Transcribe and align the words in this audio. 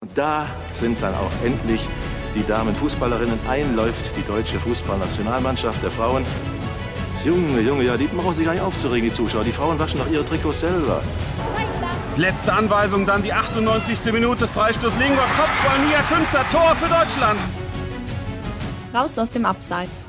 Und 0.00 0.16
da 0.16 0.46
sind 0.74 1.02
dann 1.02 1.12
auch 1.14 1.32
endlich 1.44 1.88
die 2.34 2.46
Damenfußballerinnen. 2.46 3.38
Einläuft 3.48 4.16
die 4.16 4.22
deutsche 4.22 4.60
Fußballnationalmannschaft 4.60 5.82
der 5.82 5.90
Frauen. 5.90 6.24
Junge, 7.24 7.60
Junge, 7.60 7.82
ja, 7.82 7.96
die 7.96 8.06
brauchen 8.06 8.32
sich 8.32 8.44
gar 8.44 8.52
nicht 8.52 8.62
aufzuregen, 8.62 9.08
die 9.08 9.12
Zuschauer. 9.12 9.42
Die 9.42 9.50
Frauen 9.50 9.76
waschen 9.78 9.98
doch 9.98 10.08
ihre 10.08 10.24
Trikots 10.24 10.60
selber. 10.60 11.02
Letzte 12.16 12.52
Anweisung, 12.52 13.06
dann 13.06 13.24
die 13.24 13.32
98. 13.32 14.12
Minute. 14.12 14.46
Freistoß 14.46 14.96
Lingor, 14.98 15.26
Kopfball, 15.36 15.84
Nia 15.86 16.02
Künzer, 16.02 16.44
Tor 16.52 16.76
für 16.76 16.88
Deutschland. 16.88 17.40
Raus 18.94 19.18
aus 19.18 19.30
dem 19.30 19.44
Abseits. 19.44 20.06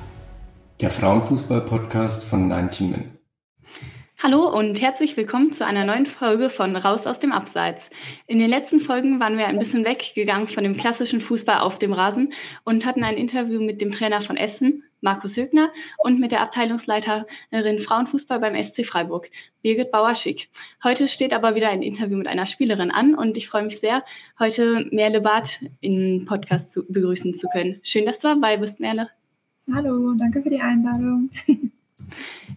Der 0.81 0.91
Frauenfußball-Podcast 0.91 2.23
von 2.23 2.47
19 2.47 2.91
Min. 2.91 3.18
Hallo 4.21 4.49
und 4.49 4.81
herzlich 4.81 5.15
willkommen 5.15 5.53
zu 5.53 5.65
einer 5.65 5.85
neuen 5.85 6.05
Folge 6.05 6.49
von 6.49 6.75
Raus 6.75 7.07
aus 7.07 7.19
dem 7.19 7.31
Abseits. 7.31 7.89
In 8.27 8.37
den 8.39 8.49
letzten 8.49 8.81
Folgen 8.81 9.21
waren 9.21 9.37
wir 9.37 9.47
ein 9.47 9.57
bisschen 9.57 9.85
weggegangen 9.85 10.49
von 10.49 10.65
dem 10.65 10.75
klassischen 10.75 11.21
Fußball 11.21 11.59
auf 11.59 11.79
dem 11.79 11.93
Rasen 11.93 12.33
und 12.65 12.85
hatten 12.85 13.05
ein 13.05 13.15
Interview 13.15 13.61
mit 13.61 13.79
dem 13.79 13.91
Trainer 13.91 14.19
von 14.19 14.35
Essen, 14.35 14.83
Markus 14.99 15.37
Högner, 15.37 15.71
und 15.99 16.19
mit 16.19 16.33
der 16.33 16.41
Abteilungsleiterin 16.41 17.79
Frauenfußball 17.79 18.41
beim 18.41 18.61
SC 18.61 18.85
Freiburg, 18.85 19.29
Birgit 19.61 19.89
Bauer-Schick. 19.89 20.49
Heute 20.83 21.07
steht 21.07 21.31
aber 21.31 21.55
wieder 21.55 21.69
ein 21.69 21.81
Interview 21.81 22.17
mit 22.17 22.27
einer 22.27 22.45
Spielerin 22.45 22.91
an 22.91 23.15
und 23.15 23.37
ich 23.37 23.47
freue 23.47 23.63
mich 23.63 23.79
sehr, 23.79 24.03
heute 24.37 24.85
Merle 24.91 25.21
Barth 25.21 25.61
im 25.79 26.25
Podcast 26.25 26.73
zu, 26.73 26.85
begrüßen 26.85 27.33
zu 27.33 27.47
können. 27.53 27.79
Schön, 27.83 28.05
dass 28.05 28.19
du 28.19 28.27
dabei 28.27 28.57
bist, 28.57 28.81
Merle. 28.81 29.11
Hallo, 29.73 30.13
danke 30.15 30.41
für 30.41 30.49
die 30.49 30.59
Einladung. 30.59 31.29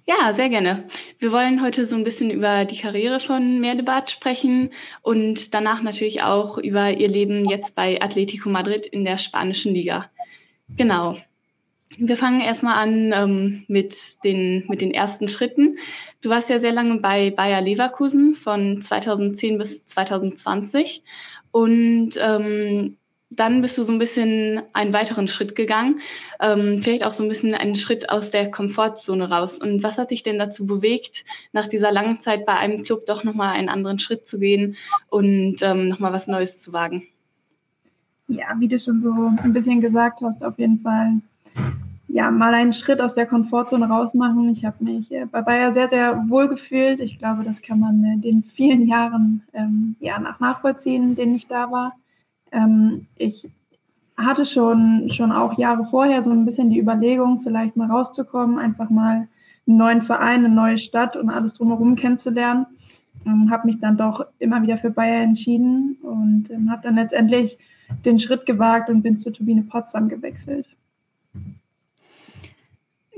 Ja, 0.06 0.33
sehr 0.33 0.48
gerne. 0.48 0.84
Wir 1.23 1.31
wollen 1.31 1.62
heute 1.62 1.87
so 1.87 1.95
ein 1.95 2.03
bisschen 2.03 2.33
über 2.33 2.65
die 2.65 2.79
Karriere 2.79 3.21
von 3.21 3.61
Merlebat 3.61 4.11
sprechen 4.11 4.71
und 5.03 5.55
danach 5.55 5.81
natürlich 5.81 6.25
auch 6.25 6.59
über 6.59 6.91
ihr 6.91 7.07
Leben 7.07 7.48
jetzt 7.48 7.77
bei 7.77 8.03
Atletico 8.03 8.48
Madrid 8.48 8.87
in 8.87 9.05
der 9.05 9.19
spanischen 9.19 9.73
Liga. 9.73 10.11
Genau. 10.77 11.17
Wir 11.97 12.17
fangen 12.17 12.41
erstmal 12.41 12.75
an 12.75 13.12
ähm, 13.12 13.65
mit, 13.69 14.25
den, 14.25 14.65
mit 14.67 14.81
den 14.81 14.93
ersten 14.93 15.28
Schritten. 15.28 15.78
Du 16.23 16.28
warst 16.28 16.50
ja 16.50 16.59
sehr 16.59 16.73
lange 16.73 16.98
bei 16.98 17.31
Bayer 17.31 17.61
Leverkusen 17.61 18.34
von 18.34 18.83
2010 18.83 19.59
bis 19.59 19.87
2020 19.87 21.05
und 21.53 22.15
ähm, 22.19 22.97
dann 23.36 23.62
bist 23.62 23.78
du 23.78 23.83
so 23.83 23.92
ein 23.92 23.98
bisschen 23.98 24.62
einen 24.72 24.92
weiteren 24.92 25.28
Schritt 25.28 25.55
gegangen, 25.55 26.00
ähm, 26.41 26.80
vielleicht 26.83 27.05
auch 27.05 27.12
so 27.12 27.22
ein 27.22 27.28
bisschen 27.28 27.55
einen 27.55 27.75
Schritt 27.75 28.11
aus 28.11 28.30
der 28.30 28.50
Komfortzone 28.50 29.30
raus. 29.30 29.58
Und 29.58 29.83
was 29.83 29.98
hat 29.98 30.11
dich 30.11 30.22
denn 30.22 30.38
dazu 30.38 30.66
bewegt, 30.66 31.25
nach 31.53 31.66
dieser 31.66 31.92
langen 31.92 32.20
Zeit 32.20 32.47
bei 32.47 32.56
einem 32.56 32.83
Club 32.83 33.06
doch 33.06 33.25
nochmal 33.25 33.55
einen 33.55 33.69
anderen 33.69 33.98
Schritt 33.98 34.27
zu 34.27 34.38
gehen 34.38 34.77
und 35.08 35.56
ähm, 35.62 35.88
nochmal 35.88 36.12
was 36.12 36.27
Neues 36.27 36.60
zu 36.60 36.72
wagen? 36.72 37.05
Ja, 38.28 38.55
wie 38.58 38.69
du 38.69 38.78
schon 38.78 39.00
so 39.00 39.12
ein 39.42 39.53
bisschen 39.53 39.80
gesagt 39.80 40.20
hast, 40.22 40.44
auf 40.44 40.58
jeden 40.58 40.80
Fall 40.80 41.20
ja, 42.12 42.30
mal 42.30 42.53
einen 42.53 42.75
Schritt 42.75 43.00
aus 43.00 43.14
der 43.14 43.27
Komfortzone 43.27 43.88
rausmachen. 43.88 44.50
Ich 44.50 44.64
habe 44.64 44.84
mich 44.84 45.10
äh, 45.12 45.25
bei 45.25 45.41
Bayer 45.41 45.72
sehr, 45.72 45.88
sehr 45.88 46.28
wohl 46.28 46.47
gefühlt. 46.48 47.00
Ich 47.00 47.19
glaube, 47.19 47.42
das 47.42 47.62
kann 47.62 47.80
man 47.80 48.05
äh, 48.05 48.19
den 48.19 48.42
vielen 48.42 48.86
Jahren 48.86 49.42
ähm, 49.55 49.97
ja, 49.98 50.19
nach 50.19 50.38
nachvollziehen, 50.38 51.14
denen 51.14 51.34
ich 51.34 51.47
da 51.47 51.70
war. 51.70 51.97
Ähm, 52.53 53.06
ich 53.17 53.48
hatte 54.17 54.45
schon, 54.45 55.08
schon 55.11 55.33
auch 55.33 55.58
Jahre 55.58 55.84
vorher 55.84 56.22
so 56.22 56.31
ein 56.31 56.45
bisschen 56.45 56.70
die 56.70 56.78
Überlegung, 56.78 57.41
vielleicht 57.41 57.77
mal 57.77 57.91
rauszukommen, 57.91 58.59
einfach 58.59 58.91
mal 58.91 59.28
einen 59.67 59.77
neuen 59.77 60.00
Verein, 60.00 60.44
eine 60.44 60.55
neue 60.55 60.78
Stadt 60.78 61.17
und 61.17 61.31
alles 61.31 61.55
drumherum 61.55 61.97
kennenzulernen. 61.97 62.67
Ähm, 63.27 63.50
habe 63.50 63.67
mich 63.67 63.78
dann 63.78 63.97
doch 63.97 64.25
immer 64.39 64.62
wieder 64.62 64.77
für 64.77 64.91
Bayer 64.91 65.22
entschieden 65.22 65.97
und 66.03 66.50
ähm, 66.50 66.70
habe 66.70 66.83
dann 66.83 66.97
letztendlich 66.97 67.59
den 68.05 68.19
Schritt 68.19 68.47
gewagt 68.47 68.89
und 68.89 69.03
bin 69.03 69.19
zu 69.19 69.31
Turbine 69.31 69.62
Potsdam 69.62 70.09
gewechselt. 70.09 70.66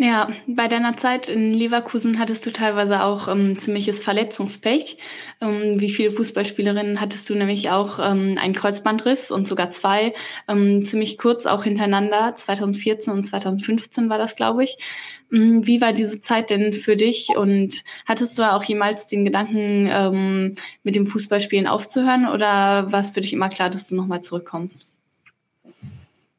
Ja, 0.07 0.29
bei 0.47 0.69
deiner 0.69 0.99
Zeit 0.99 1.29
in 1.31 1.55
Leverkusen 1.55 2.19
hattest 2.19 2.45
du 2.45 2.53
teilweise 2.53 3.03
auch 3.05 3.27
ähm, 3.27 3.57
ziemliches 3.59 4.03
Verletzungspech. 4.03 4.99
Ähm, 5.41 5.81
wie 5.81 5.89
viele 5.89 6.13
Fußballspielerinnen 6.13 7.01
hattest 7.01 7.31
du 7.31 7.35
nämlich 7.35 7.71
auch 7.71 7.99
ähm, 7.99 8.35
einen 8.39 8.55
Kreuzbandriss 8.55 9.31
und 9.31 9.49
sogar 9.49 9.71
zwei, 9.71 10.13
ähm, 10.47 10.85
ziemlich 10.85 11.17
kurz 11.17 11.47
auch 11.47 11.65
hintereinander. 11.65 12.35
2014 12.37 13.15
und 13.15 13.25
2015 13.25 14.11
war 14.11 14.19
das, 14.19 14.37
glaube 14.37 14.65
ich. 14.65 14.77
Ähm, 15.33 15.67
wie 15.67 15.81
war 15.81 15.95
diese 15.95 16.21
Zeit 16.21 16.51
denn 16.51 16.75
für 16.75 16.97
dich 16.97 17.31
und 17.35 17.83
hattest 18.05 18.37
du 18.37 18.43
auch 18.43 18.65
jemals 18.65 19.07
den 19.07 19.25
Gedanken, 19.25 19.89
ähm, 19.91 20.57
mit 20.83 20.97
dem 20.97 21.07
Fußballspielen 21.07 21.67
aufzuhören 21.67 22.29
oder 22.29 22.93
war 22.93 23.01
es 23.01 23.13
für 23.13 23.23
dich 23.23 23.33
immer 23.33 23.49
klar, 23.49 23.71
dass 23.71 23.89
du 23.89 23.95
nochmal 23.95 24.23
zurückkommst? 24.23 24.94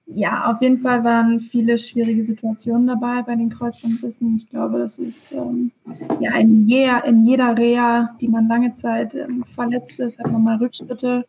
Ja, 0.08 0.52
auf 0.52 0.62
jeden 0.62 0.78
Fall 0.78 1.04
waren 1.04 1.40
viele 1.40 1.78
schwierige 1.78 2.24
Situationen 2.24 2.88
dabei 2.88 3.24
bei 3.24 3.36
den 3.36 3.50
Kreuzbandrissen. 3.50 4.36
Ich 4.36 4.48
glaube, 4.48 4.78
das 4.78 5.00
ist 5.00 5.32
ähm, 5.32 5.72
ja 6.20 6.36
in 6.36 6.66
jeder, 6.68 7.04
in 7.06 7.26
jeder 7.26 7.58
Reha, 7.58 8.16
die 8.22 8.28
man 8.28 8.48
lange 8.48 8.74
Zeit 8.74 9.16
ähm, 9.16 9.44
verletzt 9.56 10.00
ist, 10.00 10.20
hat 10.20 10.32
man 10.32 10.44
mal 10.44 10.58
Rückschritte. 10.58 11.26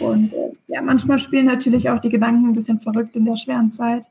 Und 0.00 0.32
äh, 0.32 0.50
ja, 0.66 0.82
manchmal 0.82 1.20
spielen 1.20 1.46
natürlich 1.46 1.90
auch 1.90 2.00
die 2.00 2.08
Gedanken 2.08 2.48
ein 2.48 2.54
bisschen 2.54 2.80
verrückt 2.80 3.14
in 3.14 3.24
der 3.24 3.36
schweren 3.36 3.70
Zeit. 3.70 4.08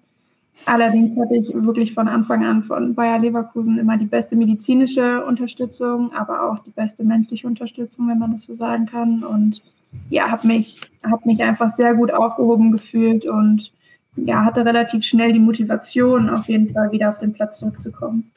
Allerdings 0.66 1.18
hatte 1.18 1.36
ich 1.36 1.52
wirklich 1.54 1.94
von 1.94 2.08
Anfang 2.08 2.46
an 2.46 2.64
von 2.64 2.94
Bayer 2.94 3.20
Leverkusen 3.20 3.78
immer 3.78 3.98
die 3.98 4.06
beste 4.06 4.36
medizinische 4.36 5.26
Unterstützung, 5.26 6.14
aber 6.14 6.50
auch 6.50 6.60
die 6.60 6.72
beste 6.72 7.04
menschliche 7.04 7.48
Unterstützung, 7.48 8.08
wenn 8.08 8.20
man 8.20 8.32
das 8.32 8.44
so 8.44 8.54
sagen 8.54 8.86
kann. 8.86 9.24
Und 9.24 9.62
ja, 10.10 10.30
habe 10.30 10.48
mich, 10.48 10.80
hab 11.04 11.26
mich 11.26 11.42
einfach 11.44 11.70
sehr 11.70 11.96
gut 11.96 12.14
aufgehoben 12.14 12.72
gefühlt 12.72 13.30
und 13.30 13.74
ja, 14.16 14.46
hatte 14.46 14.66
relativ 14.66 15.04
schnell 15.04 15.34
die 15.34 15.40
Motivation, 15.40 16.30
auf 16.30 16.48
jeden 16.48 16.74
Fall 16.74 16.92
wieder 16.92 17.10
auf 17.10 17.18
den 17.18 17.34
Platz 17.34 17.60
zurückzukommen. 17.60 18.32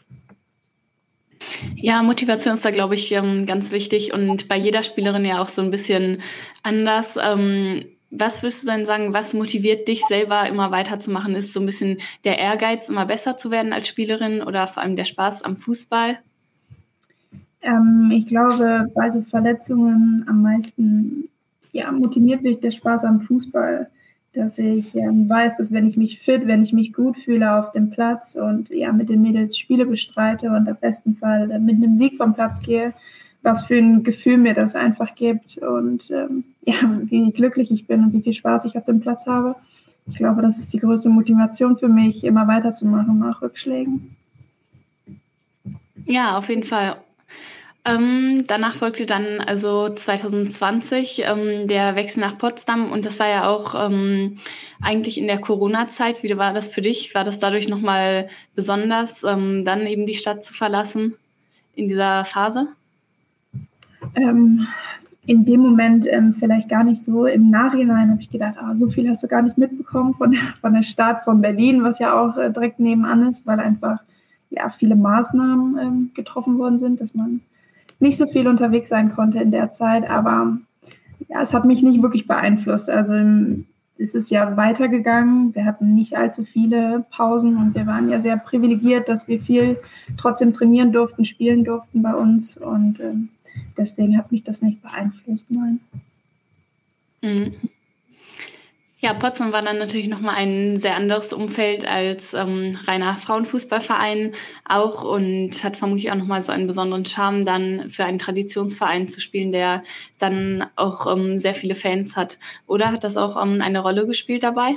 Ja, 1.76 2.02
Motivation 2.02 2.54
ist 2.54 2.64
da, 2.64 2.70
glaube 2.70 2.94
ich, 2.94 3.12
ähm, 3.12 3.46
ganz 3.46 3.70
wichtig 3.70 4.12
und 4.12 4.48
bei 4.48 4.56
jeder 4.56 4.82
Spielerin 4.82 5.24
ja 5.24 5.40
auch 5.40 5.48
so 5.48 5.62
ein 5.62 5.70
bisschen 5.70 6.22
anders. 6.62 7.18
Ähm, 7.20 7.84
was 8.10 8.42
würdest 8.42 8.62
du 8.62 8.66
denn 8.68 8.86
sagen, 8.86 9.12
was 9.12 9.34
motiviert 9.34 9.88
dich 9.88 10.04
selber 10.06 10.48
immer 10.48 10.70
weiterzumachen? 10.70 11.34
Ist 11.34 11.52
so 11.52 11.60
ein 11.60 11.66
bisschen 11.66 11.98
der 12.24 12.38
Ehrgeiz, 12.38 12.88
immer 12.88 13.06
besser 13.06 13.36
zu 13.36 13.50
werden 13.50 13.72
als 13.72 13.88
Spielerin 13.88 14.42
oder 14.42 14.66
vor 14.68 14.82
allem 14.82 14.96
der 14.96 15.04
Spaß 15.04 15.42
am 15.42 15.56
Fußball? 15.56 16.18
Ähm, 17.62 18.12
ich 18.14 18.26
glaube, 18.26 18.88
bei 18.94 19.10
so 19.10 19.22
Verletzungen 19.22 20.24
am 20.28 20.42
meisten 20.42 21.28
ja, 21.72 21.90
motiviert 21.90 22.42
mich 22.42 22.60
der 22.60 22.70
Spaß 22.70 23.04
am 23.04 23.20
Fußball 23.20 23.90
dass 24.34 24.58
ich 24.58 24.94
ähm, 24.94 25.28
weiß, 25.28 25.58
dass 25.58 25.72
wenn 25.72 25.86
ich 25.86 25.96
mich 25.96 26.18
fit, 26.18 26.46
wenn 26.46 26.62
ich 26.62 26.72
mich 26.72 26.92
gut 26.92 27.16
fühle 27.18 27.58
auf 27.58 27.72
dem 27.72 27.90
Platz 27.90 28.34
und 28.34 28.70
ja 28.70 28.92
mit 28.92 29.08
den 29.08 29.22
Mädels 29.22 29.56
Spiele 29.56 29.86
bestreite 29.86 30.50
und 30.50 30.68
im 30.68 30.76
besten 30.76 31.16
Fall 31.16 31.46
mit 31.60 31.76
einem 31.76 31.94
Sieg 31.94 32.16
vom 32.16 32.34
Platz 32.34 32.60
gehe, 32.60 32.92
was 33.42 33.64
für 33.64 33.76
ein 33.76 34.02
Gefühl 34.02 34.38
mir 34.38 34.54
das 34.54 34.74
einfach 34.74 35.14
gibt 35.14 35.58
und 35.58 36.10
ähm, 36.10 36.44
ja, 36.62 36.74
wie 37.04 37.30
glücklich 37.32 37.70
ich 37.70 37.86
bin 37.86 38.02
und 38.02 38.12
wie 38.12 38.22
viel 38.22 38.32
Spaß 38.32 38.64
ich 38.64 38.76
auf 38.76 38.84
dem 38.84 39.00
Platz 39.00 39.26
habe. 39.26 39.56
Ich 40.06 40.16
glaube, 40.16 40.42
das 40.42 40.58
ist 40.58 40.72
die 40.72 40.78
größte 40.78 41.08
Motivation 41.08 41.76
für 41.78 41.88
mich, 41.88 42.24
immer 42.24 42.46
weiterzumachen 42.46 43.18
nach 43.18 43.40
Rückschlägen. 43.40 44.16
Ja, 46.04 46.36
auf 46.36 46.48
jeden 46.48 46.64
Fall. 46.64 46.96
Ähm, 47.86 48.44
danach 48.46 48.76
folgte 48.76 49.04
dann 49.04 49.40
also 49.40 49.90
2020 49.90 51.24
ähm, 51.26 51.68
der 51.68 51.96
Wechsel 51.96 52.20
nach 52.20 52.38
Potsdam 52.38 52.90
und 52.90 53.04
das 53.04 53.18
war 53.18 53.28
ja 53.28 53.46
auch 53.46 53.74
ähm, 53.74 54.38
eigentlich 54.80 55.18
in 55.18 55.26
der 55.26 55.38
Corona-Zeit. 55.38 56.22
Wie 56.22 56.36
war 56.38 56.54
das 56.54 56.70
für 56.70 56.80
dich? 56.80 57.14
War 57.14 57.24
das 57.24 57.40
dadurch 57.40 57.68
nochmal 57.68 58.28
besonders, 58.54 59.22
ähm, 59.22 59.66
dann 59.66 59.86
eben 59.86 60.06
die 60.06 60.14
Stadt 60.14 60.42
zu 60.42 60.54
verlassen 60.54 61.14
in 61.74 61.86
dieser 61.86 62.24
Phase? 62.24 62.68
Ähm, 64.14 64.66
in 65.26 65.44
dem 65.44 65.60
Moment 65.60 66.06
ähm, 66.10 66.32
vielleicht 66.32 66.70
gar 66.70 66.84
nicht 66.84 67.02
so. 67.02 67.26
Im 67.26 67.50
Nachhinein 67.50 68.10
habe 68.10 68.20
ich 68.20 68.30
gedacht, 68.30 68.54
ah, 68.58 68.74
so 68.74 68.88
viel 68.88 69.06
hast 69.10 69.22
du 69.22 69.28
gar 69.28 69.42
nicht 69.42 69.58
mitbekommen 69.58 70.14
von 70.14 70.30
der, 70.30 70.54
von 70.62 70.72
der 70.72 70.82
Stadt 70.82 71.22
von 71.24 71.42
Berlin, 71.42 71.82
was 71.82 71.98
ja 71.98 72.18
auch 72.18 72.38
äh, 72.38 72.50
direkt 72.50 72.80
nebenan 72.80 73.28
ist, 73.28 73.46
weil 73.46 73.60
einfach 73.60 73.98
ja 74.48 74.70
viele 74.70 74.96
Maßnahmen 74.96 76.12
getroffen 76.14 76.58
worden 76.58 76.78
sind, 76.78 77.00
dass 77.00 77.14
man 77.14 77.42
nicht 77.98 78.16
so 78.16 78.26
viel 78.26 78.48
unterwegs 78.48 78.88
sein 78.88 79.14
konnte 79.14 79.38
in 79.38 79.50
der 79.50 79.70
Zeit, 79.70 80.08
aber 80.08 80.58
ja, 81.28 81.40
es 81.42 81.52
hat 81.52 81.64
mich 81.64 81.82
nicht 81.82 82.02
wirklich 82.02 82.26
beeinflusst. 82.26 82.90
Also 82.90 83.14
es 83.98 84.14
ist 84.14 84.30
ja 84.30 84.56
weitergegangen. 84.56 85.54
Wir 85.54 85.64
hatten 85.64 85.94
nicht 85.94 86.16
allzu 86.16 86.44
viele 86.44 87.04
Pausen 87.10 87.56
und 87.56 87.74
wir 87.74 87.86
waren 87.86 88.08
ja 88.08 88.20
sehr 88.20 88.36
privilegiert, 88.36 89.08
dass 89.08 89.28
wir 89.28 89.40
viel 89.40 89.78
trotzdem 90.16 90.52
trainieren 90.52 90.92
durften, 90.92 91.24
spielen 91.24 91.64
durften 91.64 92.02
bei 92.02 92.14
uns 92.14 92.56
und 92.56 93.00
ähm, 93.00 93.28
deswegen 93.76 94.18
hat 94.18 94.32
mich 94.32 94.42
das 94.42 94.62
nicht 94.62 94.82
beeinflusst, 94.82 95.46
nein. 95.50 95.80
Mhm. 97.22 97.54
Ja, 99.04 99.12
Potsdam 99.12 99.52
war 99.52 99.60
dann 99.60 99.76
natürlich 99.76 100.08
nochmal 100.08 100.36
ein 100.36 100.78
sehr 100.78 100.96
anderes 100.96 101.34
Umfeld 101.34 101.86
als 101.86 102.32
ähm, 102.32 102.78
reiner 102.86 103.16
Frauenfußballverein 103.16 104.32
auch 104.66 105.04
und 105.04 105.62
hat 105.62 105.76
vermutlich 105.76 106.10
auch 106.10 106.16
nochmal 106.16 106.40
so 106.40 106.52
einen 106.52 106.66
besonderen 106.66 107.04
Charme, 107.04 107.44
dann 107.44 107.90
für 107.90 108.06
einen 108.06 108.18
Traditionsverein 108.18 109.06
zu 109.06 109.20
spielen, 109.20 109.52
der 109.52 109.82
dann 110.18 110.64
auch 110.74 111.14
ähm, 111.14 111.38
sehr 111.38 111.52
viele 111.52 111.74
Fans 111.74 112.16
hat. 112.16 112.38
Oder 112.66 112.92
hat 112.92 113.04
das 113.04 113.18
auch 113.18 113.36
ähm, 113.44 113.60
eine 113.60 113.80
Rolle 113.80 114.06
gespielt 114.06 114.42
dabei? 114.42 114.76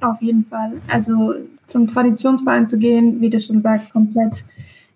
Auf 0.00 0.20
jeden 0.20 0.44
Fall. 0.46 0.82
Also 0.88 1.34
zum 1.66 1.86
Traditionsverein 1.86 2.66
zu 2.66 2.78
gehen, 2.78 3.20
wie 3.20 3.30
du 3.30 3.40
schon 3.40 3.62
sagst, 3.62 3.92
komplett 3.92 4.44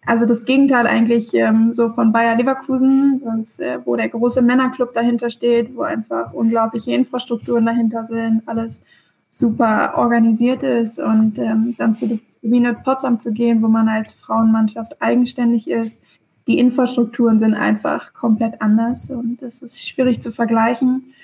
also 0.07 0.27
das 0.27 0.45
Gegenteil 0.45 0.87
eigentlich 0.87 1.33
ähm, 1.35 1.73
so 1.73 1.91
von 1.91 2.13
Bayer 2.13 2.37
Leverkusen, 2.37 3.23
das, 3.25 3.59
äh, 3.59 3.79
wo 3.85 3.97
der 3.97 4.09
große 4.09 4.43
Männerclub 4.43 4.93
dahinter 4.93 5.31
steht, 5.31 5.75
wo 5.75 5.83
einfach 5.83 6.33
unglaubliche 6.33 6.93
Infrastrukturen 6.93 7.65
dahinter 7.65 8.05
sind, 8.05 8.43
alles 8.47 8.83
super 9.31 9.95
organisiert 9.97 10.63
ist 10.63 10.99
und 10.99 11.39
ähm, 11.39 11.75
dann 11.79 11.95
zu 11.95 12.21
Wiener 12.43 12.75
Potsdam 12.75 13.19
zu 13.19 13.33
gehen, 13.33 13.63
wo 13.63 13.69
man 13.69 13.89
als 13.89 14.13
Frauenmannschaft 14.13 15.01
eigenständig 15.01 15.69
ist. 15.69 16.03
Die 16.47 16.59
Infrastrukturen 16.59 17.41
sind 17.41 17.55
einfach 17.55 18.13
komplett 18.13 18.61
anders 18.61 19.11
und 19.11 19.41
es 19.43 19.63
ist 19.63 19.89
schwierig 19.89 20.21
zu 20.21 20.31
vergleichen. 20.31 21.15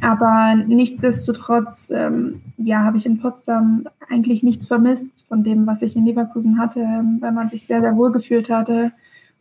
Aber 0.00 0.54
nichtsdestotrotz, 0.54 1.90
ähm, 1.94 2.42
ja, 2.58 2.84
habe 2.84 2.98
ich 2.98 3.06
in 3.06 3.18
Potsdam 3.18 3.88
eigentlich 4.08 4.42
nichts 4.42 4.66
vermisst 4.66 5.24
von 5.28 5.42
dem, 5.42 5.66
was 5.66 5.82
ich 5.82 5.96
in 5.96 6.06
Leverkusen 6.06 6.58
hatte, 6.58 6.80
ähm, 6.80 7.18
weil 7.20 7.32
man 7.32 7.48
sich 7.48 7.66
sehr, 7.66 7.80
sehr 7.80 7.96
wohl 7.96 8.12
gefühlt 8.12 8.50
hatte 8.50 8.92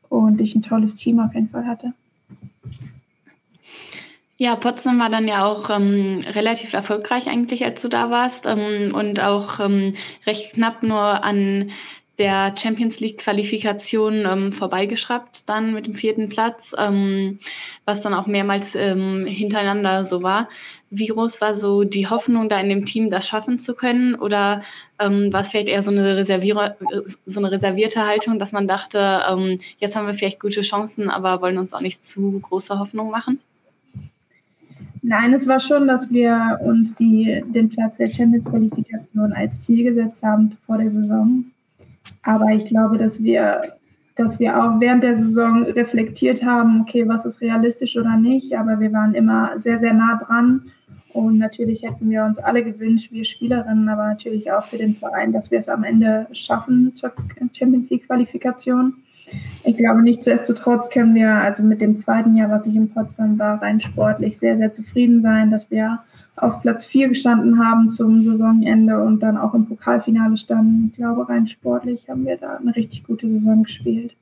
und 0.10 0.40
ich 0.42 0.56
ein 0.56 0.62
tolles 0.62 0.96
Team 0.96 1.20
auf 1.20 1.34
jeden 1.34 1.50
Fall 1.50 1.66
hatte. 1.66 1.94
Ja, 4.38 4.58
Potsdam 4.58 5.00
war 5.00 5.10
dann 5.10 5.28
ja 5.30 5.46
auch 5.46 5.70
ähm, 5.70 6.20
relativ 6.34 6.74
erfolgreich 6.74 7.28
eigentlich, 7.30 7.64
als 7.64 7.82
du 7.82 7.88
da 7.88 8.10
warst 8.10 8.46
ähm, 8.46 8.94
und 8.94 9.22
auch 9.22 9.62
ähm, 9.62 9.94
recht 10.26 10.54
knapp 10.54 10.84
nur 10.84 11.24
an 11.24 11.72
der 12.18 12.54
Champions 12.58 13.00
League 13.00 13.18
Qualifikation 13.18 14.26
ähm, 14.26 14.52
vorbeigeschraubt, 14.52 15.48
dann 15.50 15.74
mit 15.74 15.86
dem 15.86 15.96
vierten 15.96 16.30
Platz, 16.30 16.74
ähm, 16.78 17.40
was 17.84 18.02
dann 18.02 18.14
auch 18.14 18.26
mehrmals 18.26 18.76
ähm, 18.76 19.26
hintereinander 19.26 20.04
so 20.04 20.24
war. 20.24 20.48
Wie 20.90 21.08
groß 21.08 21.42
war 21.42 21.56
so 21.56 21.84
die 21.84 22.08
Hoffnung, 22.08 22.48
da 22.48 22.60
in 22.60 22.70
dem 22.70 22.86
Team 22.86 23.10
das 23.10 23.28
schaffen 23.28 23.60
zu 23.60 23.74
können? 23.74 24.16
Oder 24.16 24.62
ähm, 24.98 25.34
war 25.34 25.42
es 25.42 25.50
vielleicht 25.50 25.68
eher 25.68 25.84
so 25.84 25.92
eine, 25.92 26.24
so 26.24 27.40
eine 27.40 27.52
reservierte 27.52 28.06
Haltung, 28.06 28.40
dass 28.40 28.54
man 28.54 28.68
dachte, 28.68 29.22
ähm, 29.30 29.60
jetzt 29.80 29.96
haben 29.96 30.08
wir 30.08 30.14
vielleicht 30.14 30.40
gute 30.40 30.62
Chancen, 30.62 31.10
aber 31.10 31.42
wollen 31.42 31.58
uns 31.58 31.74
auch 31.74 31.82
nicht 31.82 32.06
zu 32.06 32.40
große 32.40 32.80
Hoffnung 32.80 33.12
machen? 33.12 33.40
Nein, 35.02 35.34
es 35.34 35.48
war 35.48 35.60
schon, 35.60 35.86
dass 35.86 36.10
wir 36.12 36.60
uns 36.64 36.96
die, 36.96 37.44
den 37.48 37.70
Platz 37.70 37.98
der 37.98 38.12
Champions 38.12 38.50
Qualifikation 38.50 39.34
als 39.34 39.62
Ziel 39.64 39.84
gesetzt 39.84 40.24
haben 40.24 40.54
vor 40.66 40.80
der 40.80 40.90
Saison 40.90 41.46
aber 42.24 42.52
ich 42.52 42.66
glaube, 42.66 42.98
dass 42.98 43.22
wir, 43.22 43.76
dass 44.16 44.40
wir 44.40 44.58
auch 44.58 44.80
während 44.80 45.04
der 45.04 45.16
Saison 45.16 45.64
reflektiert 45.64 46.44
haben, 46.44 46.82
okay, 46.82 47.08
was 47.08 47.26
ist 47.26 47.42
realistisch 47.42 47.98
oder 47.98 48.18
nicht. 48.18 48.58
Aber 48.58 48.80
wir 48.80 48.92
waren 48.94 49.14
immer 49.14 49.58
sehr, 49.58 49.80
sehr 49.80 49.94
nah 49.94 50.18
dran. 50.18 50.72
Und 51.14 51.38
natürlich 51.38 51.84
hätten 51.84 52.10
wir 52.10 52.26
uns 52.26 52.40
alle 52.40 52.64
gewünscht, 52.64 53.12
wir 53.12 53.24
Spielerinnen, 53.24 53.88
aber 53.88 54.08
natürlich 54.08 54.52
auch 54.52 54.66
für 54.66 54.78
den 54.78 54.96
Verein, 54.96 55.32
dass 55.32 55.50
wir 55.50 55.60
es 55.60 55.70
am 55.70 55.86
Ende 55.86 56.28
schaffen 56.34 56.94
zur 56.94 57.14
Champions 57.54 57.90
League 57.90 58.06
Qualifikation. 58.08 58.96
Ich 59.64 59.78
glaube, 59.78 60.02
nichtsdestotrotz 60.02 60.90
können 60.90 61.16
wir 61.16 61.32
also 61.32 61.64
mit 61.64 61.80
dem 61.80 61.96
zweiten 61.96 62.36
Jahr, 62.36 62.52
was 62.52 62.68
ich 62.68 62.76
in 62.76 62.90
Potsdam 62.90 63.40
war, 63.40 63.62
rein 63.62 63.80
sportlich 63.80 64.38
sehr, 64.38 64.58
sehr 64.58 64.72
zufrieden 64.72 65.22
sein, 65.22 65.52
dass 65.52 65.72
wir 65.72 66.00
auf 66.38 66.62
Platz 66.62 66.86
4 66.86 67.10
gestanden 67.10 67.60
haben 67.64 67.90
zum 67.90 68.22
Saisonende 68.22 69.02
und 69.02 69.22
dann 69.22 69.38
auch 69.38 69.54
im 69.54 69.66
Pokalfinale 69.68 70.38
standen. 70.38 70.90
Ich 70.92 70.98
glaube, 70.98 71.28
rein 71.30 71.48
sportlich 71.48 72.10
haben 72.10 72.26
wir 72.26 72.38
da 72.38 72.58
eine 72.58 72.76
richtig 72.76 73.04
gute 73.06 73.28
Saison 73.28 73.64
gespielt. 73.64 74.16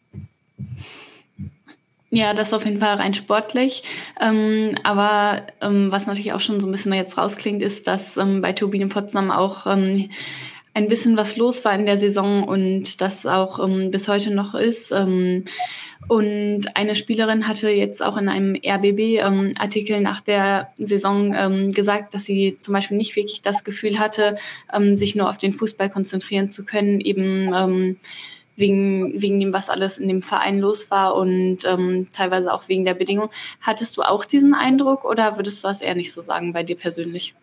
Ja, 2.12 2.36
das 2.36 2.54
auf 2.54 2.64
jeden 2.64 2.80
Fall 2.80 2.96
rein 2.98 3.16
sportlich. 3.16 3.82
Ähm, 4.22 4.76
aber 4.84 5.42
ähm, 5.62 5.92
was 5.92 6.06
natürlich 6.06 6.32
auch 6.34 6.40
schon 6.40 6.60
so 6.60 6.68
ein 6.68 6.72
bisschen 6.72 6.94
jetzt 6.94 7.18
rausklingt, 7.18 7.64
ist, 7.64 7.88
dass 7.88 8.18
ähm, 8.18 8.42
bei 8.42 8.54
Turbine 8.54 8.86
Potsdam 8.86 9.32
auch 9.32 9.66
ähm, 9.66 10.10
ein 10.76 10.88
bisschen 10.88 11.18
was 11.18 11.38
los 11.38 11.64
war 11.66 11.74
in 11.76 11.86
der 11.86 11.98
Saison 11.98 12.44
und 12.44 13.00
das 13.00 13.26
auch 13.26 13.64
ähm, 13.64 13.92
bis 13.92 14.08
heute 14.08 14.34
noch 14.34 14.56
ist. 14.56 14.92
Ähm, 14.92 15.46
und 16.08 16.64
eine 16.74 16.96
Spielerin 16.96 17.48
hatte 17.48 17.70
jetzt 17.70 18.04
auch 18.04 18.18
in 18.18 18.28
einem 18.28 18.56
RBB-Artikel 18.56 19.98
ähm, 19.98 20.04
nach 20.04 20.22
der 20.22 20.70
Saison 20.78 21.34
ähm, 21.36 21.72
gesagt, 21.72 22.14
dass 22.14 22.26
sie 22.26 22.58
zum 22.60 22.74
Beispiel 22.74 22.98
nicht 22.98 23.16
wirklich 23.16 23.42
das 23.42 23.64
Gefühl 23.64 24.00
hatte, 24.00 24.36
ähm, 24.74 24.96
sich 24.96 25.16
nur 25.16 25.30
auf 25.30 25.38
den 25.38 25.54
Fußball 25.54 25.90
konzentrieren 25.90 26.50
zu 26.50 26.66
können, 26.66 27.00
eben 27.00 27.98
wegen, 28.56 29.20
wegen 29.20 29.40
dem, 29.40 29.54
was 29.54 29.70
alles 29.70 29.98
in 29.98 30.08
dem 30.08 30.22
Verein 30.22 30.60
los 30.60 30.92
war 30.92 31.16
und 31.16 31.60
ähm, 31.66 32.08
teilweise 32.14 32.54
auch 32.54 32.68
wegen 32.68 32.86
der 32.86 32.94
Bedingungen. 32.94 33.30
Hattest 33.62 33.98
du 33.98 34.04
auch 34.04 34.26
diesen 34.26 34.54
Eindruck 34.54 35.06
oder 35.06 35.38
würdest 35.38 35.64
du 35.64 35.68
das 35.68 35.82
eher 35.82 35.96
nicht 35.96 36.14
so 36.14 36.22
sagen 36.22 36.54
bei 36.54 36.64
dir 36.64 36.76
persönlich? 36.76 37.34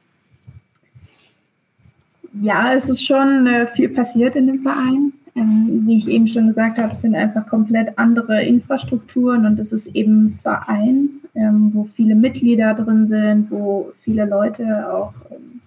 Ja, 2.40 2.72
es 2.74 2.88
ist 2.88 3.04
schon 3.04 3.46
äh, 3.46 3.66
viel 3.66 3.88
passiert 3.88 4.36
in 4.36 4.46
dem 4.46 4.62
Verein. 4.62 5.12
Ähm, 5.36 5.82
wie 5.86 5.96
ich 5.96 6.08
eben 6.08 6.26
schon 6.26 6.48
gesagt 6.48 6.78
habe, 6.78 6.92
es 6.92 7.02
sind 7.02 7.14
einfach 7.14 7.46
komplett 7.46 7.96
andere 7.98 8.42
Infrastrukturen 8.42 9.46
und 9.46 9.58
es 9.60 9.70
ist 9.70 9.86
eben 9.94 10.26
ein 10.26 10.30
Verein, 10.30 11.08
ähm, 11.34 11.70
wo 11.72 11.88
viele 11.94 12.16
Mitglieder 12.16 12.74
drin 12.74 13.06
sind, 13.06 13.50
wo 13.50 13.92
viele 14.02 14.26
Leute 14.26 14.92
auch 14.92 15.12
ähm, 15.30 15.60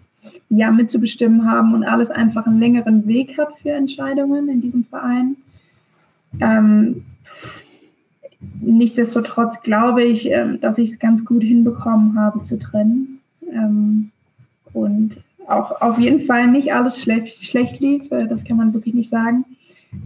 ja 0.50 0.70
mitzubestimmen 0.70 1.50
haben 1.50 1.74
und 1.74 1.86
alles 1.86 2.12
einfach 2.12 2.46
einen 2.46 2.60
längeren 2.60 3.08
Weg 3.08 3.38
hat 3.38 3.58
für 3.62 3.72
Entscheidungen 3.72 4.50
in 4.50 4.60
diesem 4.60 4.84
Verein. 4.84 5.38
Ähm, 6.42 7.06
nichtsdestotrotz 8.62 9.62
glaube 9.62 10.04
ich, 10.04 10.30
ähm, 10.30 10.60
dass 10.60 10.78
ich 10.78 10.92
es 10.92 11.00
ganz 11.00 11.24
gut 11.24 11.44
hinbekommen 11.44 12.20
habe 12.20 12.42
zu 12.42 12.60
trennen. 12.60 13.20
Ähm, 13.50 14.12
und 14.74 15.23
auch 15.48 15.82
auf 15.82 16.00
jeden 16.00 16.20
Fall 16.20 16.48
nicht 16.48 16.74
alles 16.74 17.02
schlecht, 17.02 17.44
schlecht 17.44 17.80
lief, 17.80 18.12
äh, 18.12 18.28
das 18.28 18.44
kann 18.44 18.58
man 18.58 18.74
wirklich 18.74 18.94
nicht 18.94 19.10
sagen. 19.10 19.46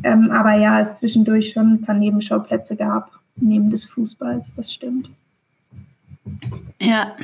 Ähm, 0.03 0.31
aber 0.31 0.55
ja, 0.55 0.79
es 0.81 0.95
zwischendurch 0.95 1.51
schon 1.51 1.73
ein 1.73 1.81
paar 1.81 1.95
Nebenschauplätze 1.95 2.75
gab, 2.75 3.11
neben 3.35 3.69
des 3.69 3.85
Fußballs, 3.85 4.53
das 4.53 4.73
stimmt. 4.73 5.09
Ja, 6.79 7.15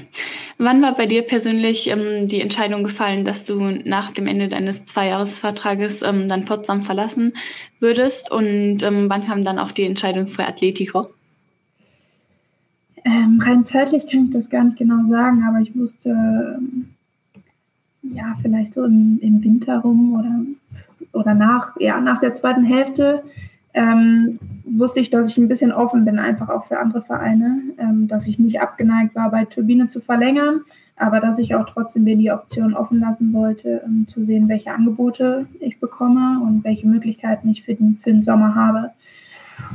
wann 0.58 0.82
war 0.82 0.96
bei 0.96 1.06
dir 1.06 1.22
persönlich 1.22 1.88
ähm, 1.88 2.28
die 2.28 2.42
Entscheidung 2.42 2.84
gefallen, 2.84 3.26
dass 3.26 3.46
du 3.46 3.60
nach 3.86 4.12
dem 4.12 4.28
Ende 4.28 4.48
deines 4.48 4.86
Zweijahresvertrages 4.86 6.02
ähm, 6.02 6.28
dann 6.28 6.46
Potsdam 6.46 6.82
verlassen 6.82 7.34
würdest 7.80 8.32
und 8.32 8.82
ähm, 8.82 9.10
wann 9.10 9.26
kam 9.26 9.44
dann 9.44 9.60
auch 9.60 9.72
die 9.72 9.84
Entscheidung 9.84 10.28
für 10.28 10.46
Atletico? 10.46 11.10
Ähm, 13.06 13.42
rein 13.46 13.64
zeitlich 13.64 14.08
kann 14.08 14.26
ich 14.26 14.32
das 14.32 14.50
gar 14.50 14.64
nicht 14.64 14.78
genau 14.78 15.06
sagen, 15.06 15.44
aber 15.48 15.60
ich 15.60 15.76
wusste, 15.76 16.10
ähm, 16.10 16.90
ja, 18.04 18.34
vielleicht 18.42 18.74
so 18.74 18.84
im, 18.84 19.20
im 19.22 19.44
Winter 19.44 19.80
rum 19.80 20.14
oder, 20.14 21.20
oder 21.20 21.34
nach, 21.34 21.76
ja, 21.80 22.02
nach 22.02 22.20
der 22.20 22.34
zweiten 22.34 22.64
Hälfte 22.64 23.24
ähm, 23.74 24.40
wusste 24.66 25.00
ich, 25.00 25.10
dass 25.10 25.30
ich 25.30 25.38
ein 25.38 25.48
bisschen 25.48 25.72
offen 25.72 26.06
bin, 26.06 26.20
einfach 26.20 26.50
auch 26.50 26.66
für 26.66 26.80
andere 26.80 27.02
Vereine, 27.02 27.62
ähm, 27.78 28.08
dass 28.08 28.28
ich 28.28 28.40
nicht 28.40 28.62
abgeneigt 28.62 29.16
war, 29.16 29.32
bei 29.32 29.46
Turbine 29.46 29.88
zu 29.88 30.00
verlängern, 30.00 30.62
aber 30.96 31.20
dass 31.20 31.40
ich 31.40 31.56
auch 31.56 31.66
trotzdem 31.66 32.04
mir 32.04 32.16
die 32.16 32.32
Option 32.32 32.76
offen 32.76 33.00
lassen 33.00 33.34
wollte, 33.34 33.82
um 33.86 34.08
zu 34.08 34.22
sehen, 34.22 34.48
welche 34.48 34.72
Angebote 34.72 35.48
ich 35.60 35.80
bekomme 35.80 36.40
und 36.44 36.64
welche 36.64 36.88
Möglichkeiten 36.88 37.50
ich 37.50 37.64
für 37.64 37.74
den, 37.74 37.98
für 37.98 38.12
den 38.12 38.22
Sommer 38.22 38.54
habe 38.54 38.92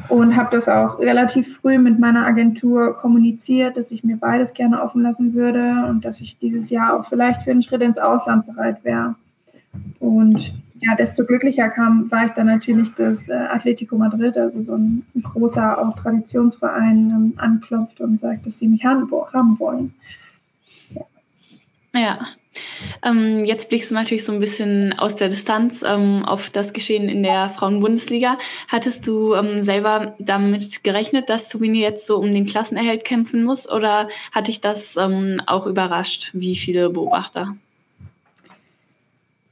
und 0.08 0.36
habe 0.36 0.48
das 0.50 0.68
auch 0.68 0.98
relativ 0.98 1.58
früh 1.58 1.78
mit 1.78 1.98
meiner 1.98 2.26
Agentur 2.26 2.96
kommuniziert, 2.96 3.76
dass 3.76 3.90
ich 3.90 4.04
mir 4.04 4.16
beides 4.16 4.54
gerne 4.54 4.82
offen 4.82 5.02
lassen 5.02 5.34
würde 5.34 5.84
und 5.88 6.04
dass 6.04 6.20
ich 6.20 6.38
dieses 6.38 6.70
Jahr 6.70 6.98
auch 6.98 7.06
vielleicht 7.06 7.42
für 7.42 7.50
einen 7.50 7.62
Schritt 7.62 7.82
ins 7.82 7.98
Ausland 7.98 8.46
bereit 8.46 8.82
wäre. 8.84 9.14
Und 10.00 10.54
ja, 10.80 10.94
desto 10.94 11.24
glücklicher 11.24 11.68
kam, 11.68 12.10
war 12.10 12.26
ich 12.26 12.32
dann 12.32 12.46
natürlich, 12.46 12.94
dass 12.94 13.28
äh, 13.28 13.34
Atletico 13.34 13.96
Madrid, 13.96 14.36
also 14.36 14.60
so 14.60 14.74
ein, 14.74 15.04
ein 15.14 15.22
großer 15.22 15.78
auch 15.78 15.94
Traditionsverein, 15.96 17.10
ähm, 17.10 17.32
anklopft 17.36 18.00
und 18.00 18.20
sagt, 18.20 18.46
dass 18.46 18.58
sie 18.58 18.68
mich 18.68 18.84
haben, 18.84 19.10
haben 19.32 19.58
wollen. 19.58 19.94
Ja. 20.94 22.00
ja. 22.00 22.18
Ähm, 23.02 23.44
jetzt 23.44 23.68
blickst 23.68 23.90
du 23.90 23.94
natürlich 23.94 24.24
so 24.24 24.32
ein 24.32 24.40
bisschen 24.40 24.92
aus 24.98 25.16
der 25.16 25.28
Distanz 25.28 25.82
ähm, 25.86 26.24
auf 26.24 26.50
das 26.50 26.72
Geschehen 26.72 27.08
in 27.08 27.22
der 27.22 27.48
Frauenbundesliga. 27.48 28.38
Hattest 28.68 29.06
du 29.06 29.34
ähm, 29.34 29.62
selber 29.62 30.14
damit 30.18 30.84
gerechnet, 30.84 31.28
dass 31.28 31.48
Turbine 31.48 31.78
jetzt 31.78 32.06
so 32.06 32.18
um 32.18 32.32
den 32.32 32.46
Klassenerhalt 32.46 33.04
kämpfen 33.04 33.44
muss 33.44 33.68
oder 33.68 34.08
hat 34.32 34.48
dich 34.48 34.60
das 34.60 34.96
ähm, 34.96 35.40
auch 35.46 35.66
überrascht, 35.66 36.30
wie 36.34 36.56
viele 36.56 36.90
Beobachter? 36.90 37.56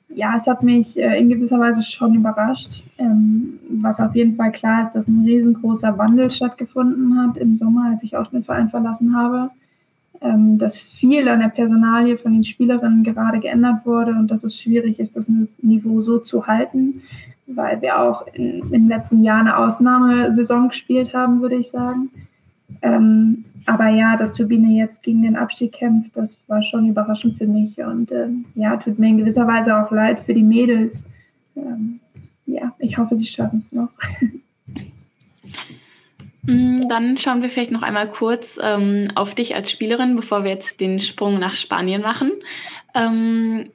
Ja, 0.08 0.34
es 0.34 0.46
hat 0.46 0.62
mich 0.62 0.98
äh, 0.98 1.18
in 1.18 1.28
gewisser 1.28 1.60
Weise 1.60 1.82
schon 1.82 2.14
überrascht. 2.14 2.82
Ähm, 2.96 3.60
was 3.68 4.00
auf 4.00 4.14
jeden 4.14 4.34
Fall 4.36 4.50
klar 4.50 4.82
ist, 4.82 4.92
dass 4.92 5.08
ein 5.08 5.22
riesengroßer 5.22 5.98
Wandel 5.98 6.30
stattgefunden 6.30 7.20
hat 7.20 7.36
im 7.36 7.54
Sommer, 7.54 7.90
als 7.90 8.02
ich 8.02 8.16
auch 8.16 8.28
den 8.28 8.42
Verein 8.42 8.70
verlassen 8.70 9.14
habe 9.14 9.50
ähm, 10.20 10.58
dass 10.58 10.80
viel 10.80 11.28
an 11.28 11.40
der 11.40 11.49
Personalie 11.49 12.16
von 12.16 12.32
den 12.32 12.44
Spielerinnen 12.44 13.02
gerade 13.04 13.40
geändert 13.40 13.85
wurde 13.85 14.12
und 14.12 14.30
dass 14.30 14.44
es 14.44 14.61
schwierig 14.61 14.99
ist, 14.99 15.16
das 15.16 15.30
Niveau 15.62 16.00
so 16.00 16.18
zu 16.18 16.46
halten, 16.46 17.02
weil 17.46 17.80
wir 17.82 18.00
auch 18.00 18.26
in, 18.35 18.61
in 18.61 18.70
den 18.70 18.88
letzten 18.88 19.23
Jahren 19.23 19.49
eine 19.49 19.58
Ausnahmesaison 19.58 20.68
gespielt 20.68 21.14
haben, 21.14 21.40
würde 21.40 21.56
ich 21.56 21.68
sagen. 21.68 22.11
Ähm, 22.82 23.44
aber 23.66 23.88
ja, 23.88 24.16
dass 24.16 24.32
Turbine 24.32 24.78
jetzt 24.78 25.02
gegen 25.02 25.23
den 25.23 25.37
Abstieg 25.37 25.73
kämpft, 25.73 26.16
das 26.16 26.38
war 26.46 26.62
schon 26.62 26.88
überraschend 26.88 27.37
für 27.37 27.46
mich 27.46 27.78
und 27.78 28.12
ähm, 28.12 28.44
ja, 28.54 28.76
tut 28.76 28.99
mir 28.99 29.08
in 29.08 29.18
gewisser 29.18 29.46
Weise 29.46 29.76
auch 29.76 29.90
leid 29.90 30.20
für 30.20 30.35
die 30.35 30.42
Mädels. 30.42 31.04
Ähm, 31.56 32.00
ja, 32.46 32.73
ich 32.78 32.96
hoffe, 32.96 33.16
sie 33.16 33.26
schaffen 33.26 33.58
es 33.58 33.73
noch. 33.73 33.90
Mm, 36.47 36.88
dann 36.88 37.19
schauen 37.19 37.43
wir 37.43 37.50
vielleicht 37.50 37.73
noch 37.73 37.83
einmal 37.83 38.09
kurz 38.09 38.59
ähm, 38.62 39.09
auf 39.15 39.35
dich 39.35 39.55
als 39.55 39.71
Spielerin, 39.71 40.17
bevor 40.17 40.45
wir 40.45 40.50
jetzt 40.50 40.81
den 40.81 40.99
Sprung 41.00 41.38
nach 41.38 41.55
Spanien 41.55 42.03
machen. 42.03 42.33
Ähm, 42.95 43.67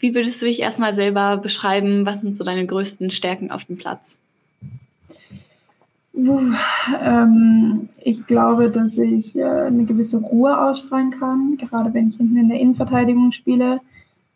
wie 0.00 0.14
würdest 0.14 0.40
du 0.42 0.46
dich 0.46 0.60
erstmal 0.60 0.94
selber 0.94 1.36
beschreiben? 1.36 2.06
Was 2.06 2.20
sind 2.20 2.34
so 2.34 2.44
deine 2.44 2.66
größten 2.66 3.10
Stärken 3.10 3.50
auf 3.50 3.64
dem 3.64 3.76
Platz? 3.76 4.18
Ähm, 7.02 7.88
ich 8.02 8.26
glaube, 8.26 8.70
dass 8.70 8.96
ich 8.96 9.36
äh, 9.36 9.44
eine 9.44 9.84
gewisse 9.84 10.18
Ruhe 10.18 10.58
ausstrahlen 10.58 11.10
kann, 11.10 11.58
gerade 11.58 11.92
wenn 11.92 12.08
ich 12.08 12.16
hinten 12.16 12.38
in 12.38 12.48
der 12.48 12.58
Innenverteidigung 12.58 13.32
spiele. 13.32 13.80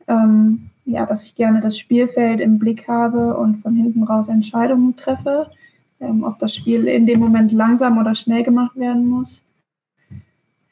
Ähm, 0.06 0.70
ja, 0.84 1.06
dass 1.06 1.24
ich 1.24 1.34
gerne 1.34 1.60
das 1.60 1.78
Spielfeld 1.78 2.40
im 2.40 2.58
Blick 2.58 2.86
habe 2.88 3.36
und 3.36 3.62
von 3.62 3.74
hinten 3.74 4.02
raus 4.02 4.28
Entscheidungen 4.28 4.96
treffe, 4.96 5.50
ähm, 6.00 6.24
ob 6.24 6.38
das 6.38 6.54
Spiel 6.54 6.86
in 6.86 7.06
dem 7.06 7.20
Moment 7.20 7.52
langsam 7.52 7.98
oder 7.98 8.14
schnell 8.14 8.42
gemacht 8.42 8.76
werden 8.76 9.06
muss. 9.06 9.42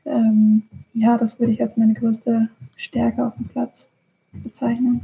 Ähm, 0.04 0.62
ja, 0.94 1.18
das 1.18 1.38
würde 1.38 1.52
ich 1.52 1.61
als 1.61 1.76
meine 1.76 1.94
größte 1.94 2.49
Stärke 2.76 3.26
auf 3.26 3.37
dem 3.37 3.49
Platz 3.49 3.87
bezeichnen. 4.32 5.02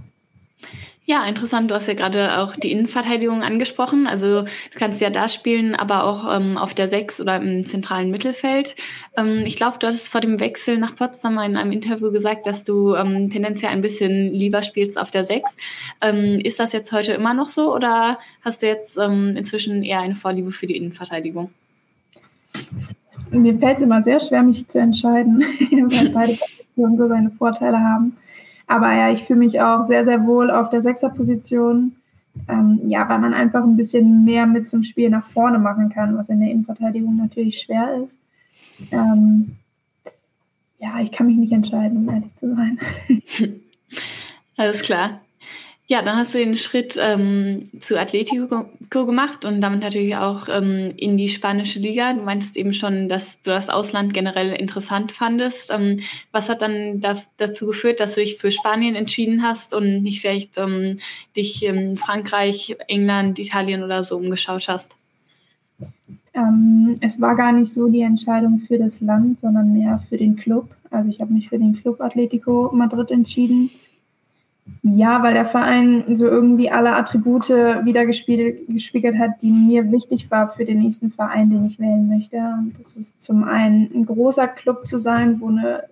Ja, 1.06 1.26
interessant. 1.26 1.70
Du 1.70 1.75
hast 1.75 1.87
ja 1.87 1.92
gerade 1.92 2.38
auch 2.38 2.56
die 2.56 2.73
Innenverteidigung 2.73 3.42
angesprochen. 3.42 4.06
Also 4.06 4.42
du 4.42 4.78
kannst 4.78 5.02
ja 5.02 5.11
da 5.11 5.28
spielen, 5.28 5.75
aber 5.75 6.04
auch 6.04 6.34
ähm, 6.34 6.56
auf 6.56 6.73
der 6.73 6.88
Sechs 6.88 7.20
oder 7.20 7.37
im 7.37 7.66
zentralen 7.66 8.11
Mittelfeld. 8.11 8.75
Ähm, 9.14 9.42
ich 9.44 9.56
glaube, 9.56 9.76
du 9.78 9.87
hattest 9.87 10.08
vor 10.08 10.23
dem 10.23 10.40
Wechsel 10.40 10.78
nach 10.78 10.96
Potsdam 10.96 11.38
in 11.40 11.58
einem 11.58 11.73
Interview 11.73 12.11
gesagt, 12.11 12.46
dass 12.46 12.64
du 12.64 12.94
ähm, 12.94 13.28
tendenziell 13.28 13.70
ein 13.70 13.82
bisschen 13.82 14.32
lieber 14.32 14.62
spielst 14.62 14.99
auf 14.99 15.11
der 15.11 15.25
Sechs. 15.25 15.54
Ähm, 16.00 16.40
ist 16.42 16.58
das 16.58 16.73
jetzt 16.73 16.90
heute 16.90 17.12
immer 17.12 17.34
noch 17.34 17.49
so 17.49 17.75
oder 17.75 18.18
hast 18.42 18.62
du 18.62 18.66
jetzt 18.66 18.96
ähm, 18.96 19.34
inzwischen 19.37 19.82
eher 19.82 20.00
eine 20.00 20.14
Vorliebe 20.14 20.52
für 20.52 20.66
die 20.66 20.76
Innenverteidigung? 20.76 21.50
Mir 23.30 23.58
fällt 23.58 23.76
es 23.76 23.82
immer 23.82 24.02
sehr 24.02 24.20
schwer, 24.20 24.42
mich 24.42 24.66
zu 24.68 24.78
entscheiden, 24.78 25.40
weil 25.70 26.08
beide 26.08 26.38
Positionen 26.38 26.96
so 26.96 27.04
seine 27.04 27.30
Vorteile 27.30 27.78
haben. 27.78 28.16
Aber 28.66 28.92
ja, 28.94 29.11
ich 29.11 29.25
fühle 29.25 29.40
mich 29.40 29.61
auch 29.61 29.83
sehr, 29.83 30.04
sehr 30.04 30.25
wohl 30.26 30.50
auf 30.50 30.71
der 30.71 30.83
Sechserposition. 30.83 31.97
Ähm, 32.49 32.80
ja, 32.85 33.09
weil 33.09 33.21
man 33.21 33.33
einfach 33.33 33.62
ein 33.62 33.76
bisschen 33.76 34.25
mehr 34.25 34.47
mit 34.47 34.68
zum 34.68 34.83
Spiel 34.83 35.09
nach 35.09 35.26
vorne 35.26 35.59
machen 35.59 35.88
kann, 35.90 36.16
was 36.16 36.28
in 36.28 36.40
der 36.40 36.50
Innenverteidigung 36.50 37.16
natürlich 37.16 37.61
schwer 37.61 38.02
ist. 38.02 38.18
Ähm, 38.90 39.56
ja, 40.78 41.00
ich 41.00 41.12
kann 41.12 41.26
mich 41.26 41.37
nicht 41.37 41.52
entscheiden, 41.52 41.99
um 41.99 42.09
ehrlich 42.12 42.35
zu 42.37 42.54
sein. 42.54 42.78
Alles 44.56 44.83
klar. 44.83 45.21
Ja, 45.86 46.00
dann 46.00 46.16
hast 46.16 46.34
du 46.34 46.38
den 46.38 46.56
Schritt 46.56 46.98
ähm, 46.98 47.68
zu 47.78 48.00
Atletico 48.00 48.64
gemacht 48.88 49.44
und 49.44 49.60
damit 49.60 49.82
natürlich 49.82 50.16
auch 50.16 50.48
ähm, 50.48 50.88
in 50.96 51.18
die 51.18 51.28
spanische 51.28 51.78
Liga. 51.78 52.14
Du 52.14 52.22
meintest 52.22 52.56
eben 52.56 52.72
schon, 52.72 53.10
dass 53.10 53.42
du 53.42 53.50
das 53.50 53.68
Ausland 53.68 54.14
generell 54.14 54.52
interessant 54.52 55.12
fandest. 55.12 55.70
Ähm, 55.70 56.00
was 56.32 56.48
hat 56.48 56.62
dann 56.62 57.02
da, 57.02 57.22
dazu 57.36 57.66
geführt, 57.66 58.00
dass 58.00 58.14
du 58.14 58.22
dich 58.22 58.38
für 58.38 58.50
Spanien 58.50 58.94
entschieden 58.94 59.42
hast 59.42 59.74
und 59.74 60.02
nicht 60.02 60.22
vielleicht 60.22 60.56
ähm, 60.56 60.96
dich 61.36 61.62
in 61.62 61.96
Frankreich, 61.96 62.76
England, 62.88 63.38
Italien 63.38 63.82
oder 63.82 64.04
so 64.04 64.16
umgeschaut 64.16 64.68
hast? 64.68 64.96
Ähm, 66.32 66.96
es 67.02 67.20
war 67.20 67.36
gar 67.36 67.52
nicht 67.52 67.70
so 67.70 67.88
die 67.88 68.00
Entscheidung 68.00 68.58
für 68.60 68.78
das 68.78 69.02
Land, 69.02 69.40
sondern 69.40 69.74
mehr 69.74 70.02
für 70.08 70.16
den 70.16 70.36
Club. 70.36 70.70
Also 70.90 71.10
ich 71.10 71.20
habe 71.20 71.34
mich 71.34 71.50
für 71.50 71.58
den 71.58 71.74
Club 71.74 72.00
Atletico 72.00 72.70
Madrid 72.72 73.10
entschieden 73.10 73.70
ja, 74.83 75.23
weil 75.23 75.35
der 75.35 75.44
Verein 75.44 76.16
so 76.16 76.26
irgendwie 76.26 76.71
alle 76.71 76.97
Attribute 76.97 77.49
wiedergespiegelt 77.49 79.18
hat, 79.18 79.42
die 79.42 79.50
mir 79.50 79.90
wichtig 79.90 80.30
war 80.30 80.52
für 80.52 80.64
den 80.64 80.78
nächsten 80.78 81.11
Verein, 81.11 81.50
den 81.50 81.66
ich 81.66 81.78
wählen 81.78 82.09
möchte. 82.09 82.37
Und 82.37 82.75
das 82.78 82.97
ist 82.97 83.21
zum 83.21 83.44
einen 83.44 83.90
ein 83.94 84.06
großer 84.06 84.47
Club 84.47 84.87
zu 84.87 84.99
sein, 84.99 85.40
wo 85.40 85.49
eine 85.49 85.85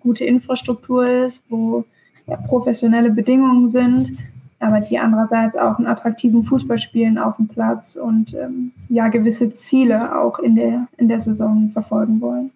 gute 0.00 0.24
Infrastruktur 0.24 1.06
ist, 1.06 1.42
wo 1.48 1.84
ja, 2.26 2.36
professionelle 2.36 3.10
Bedingungen 3.10 3.68
sind, 3.68 4.16
aber 4.58 4.80
die 4.80 4.98
andererseits 4.98 5.56
auch 5.56 5.78
einen 5.78 5.86
attraktiven 5.86 6.42
Fußball 6.42 6.78
spielen 6.78 7.18
auf 7.18 7.36
dem 7.36 7.48
Platz 7.48 7.96
und 7.96 8.34
ähm, 8.34 8.72
ja 8.88 9.08
gewisse 9.08 9.52
Ziele 9.52 10.18
auch 10.18 10.38
in 10.38 10.54
der, 10.54 10.88
in 10.96 11.08
der 11.08 11.20
Saison 11.20 11.68
verfolgen 11.68 12.20
wollen. 12.20 12.50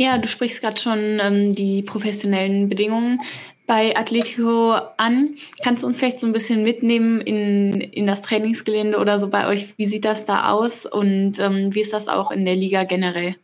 Ja, 0.00 0.16
du 0.16 0.28
sprichst 0.28 0.60
gerade 0.60 0.80
schon 0.80 1.18
ähm, 1.20 1.52
die 1.54 1.82
professionellen 1.82 2.68
Bedingungen 2.68 3.20
bei 3.66 3.96
Atletico 3.96 4.74
an. 4.96 5.30
Kannst 5.62 5.82
du 5.82 5.88
uns 5.88 5.96
vielleicht 5.96 6.20
so 6.20 6.26
ein 6.28 6.32
bisschen 6.32 6.62
mitnehmen 6.62 7.20
in, 7.20 7.80
in 7.80 8.06
das 8.06 8.22
Trainingsgelände 8.22 8.98
oder 8.98 9.18
so 9.18 9.28
bei 9.28 9.48
euch? 9.48 9.74
Wie 9.76 9.86
sieht 9.86 10.04
das 10.04 10.24
da 10.24 10.50
aus 10.50 10.86
und 10.86 11.40
ähm, 11.40 11.74
wie 11.74 11.80
ist 11.80 11.92
das 11.92 12.08
auch 12.08 12.30
in 12.30 12.44
der 12.44 12.54
Liga 12.54 12.84
generell? 12.84 13.34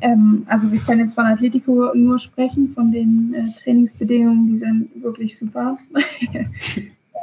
Ähm, 0.00 0.46
also 0.48 0.72
wir 0.72 0.80
können 0.80 1.00
jetzt 1.00 1.14
von 1.14 1.26
Atletico 1.26 1.92
nur 1.94 2.18
sprechen, 2.18 2.70
von 2.70 2.90
den 2.90 3.34
äh, 3.34 3.60
Trainingsbedingungen, 3.62 4.48
die 4.48 4.56
sind 4.56 4.90
wirklich 5.02 5.36
super. 5.36 5.78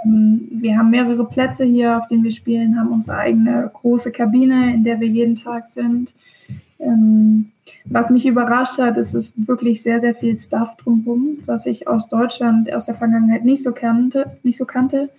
Ähm, 0.06 0.48
wir 0.51 0.77
haben 0.77 0.89
mehrere 0.89 1.25
Plätze 1.25 1.63
hier, 1.63 1.98
auf 1.98 2.08
denen 2.10 2.25
wir 2.25 2.32
spielen, 2.32 2.77
haben 2.77 2.92
unsere 2.92 3.15
eigene 3.15 3.72
große 3.74 4.12
Kabine, 4.12 4.74
in 4.74 4.84
der 4.84 5.00
wir 5.00 5.08
jeden 5.08 5.36
Tag 5.36 5.70
sind. 5.70 6.13
Ähm, 6.80 7.51
was 7.86 8.10
mich 8.10 8.25
überrascht 8.25 8.77
hat, 8.77 8.98
ist 8.98 9.13
es 9.13 9.34
wirklich 9.36 9.82
sehr, 9.82 10.00
sehr 10.00 10.15
viel 10.15 10.38
Stuff 10.38 10.75
drumherum, 10.77 11.39
was 11.46 11.65
ich 11.65 11.88
aus 11.88 12.08
Deutschland, 12.08 12.72
aus 12.74 12.86
der 12.86 12.96
Vergangenheit 12.96 13.46
nicht 13.46 13.63
so 13.63 13.72
kannte. 13.72 14.38
Nicht 14.44 14.58
so 14.58 14.65
kannte. 14.65 15.10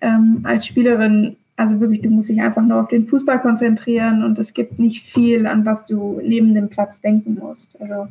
Ähm, 0.00 0.40
als 0.42 0.66
Spielerin, 0.66 1.36
also 1.56 1.80
wirklich, 1.80 2.02
du 2.02 2.10
musst 2.10 2.28
dich 2.28 2.40
einfach 2.40 2.62
nur 2.62 2.80
auf 2.80 2.88
den 2.88 3.06
Fußball 3.06 3.40
konzentrieren 3.40 4.22
und 4.24 4.38
es 4.38 4.54
gibt 4.54 4.78
nicht 4.78 5.06
viel, 5.06 5.46
an 5.46 5.64
was 5.64 5.86
du 5.86 6.20
neben 6.24 6.54
dem 6.54 6.68
Platz 6.68 7.00
denken 7.00 7.38
musst. 7.40 7.80
Also, 7.80 8.08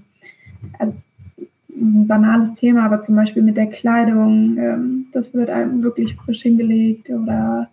also 0.80 0.94
ein 1.70 2.08
banales 2.08 2.54
Thema, 2.54 2.86
aber 2.86 3.02
zum 3.02 3.16
Beispiel 3.16 3.44
mit 3.44 3.58
der 3.58 3.68
Kleidung, 3.68 4.58
ähm, 4.58 5.08
das 5.12 5.34
wird 5.34 5.50
einem 5.50 5.82
wirklich 5.84 6.16
frisch 6.16 6.44
hingelegt 6.44 7.10
oder 7.10 7.70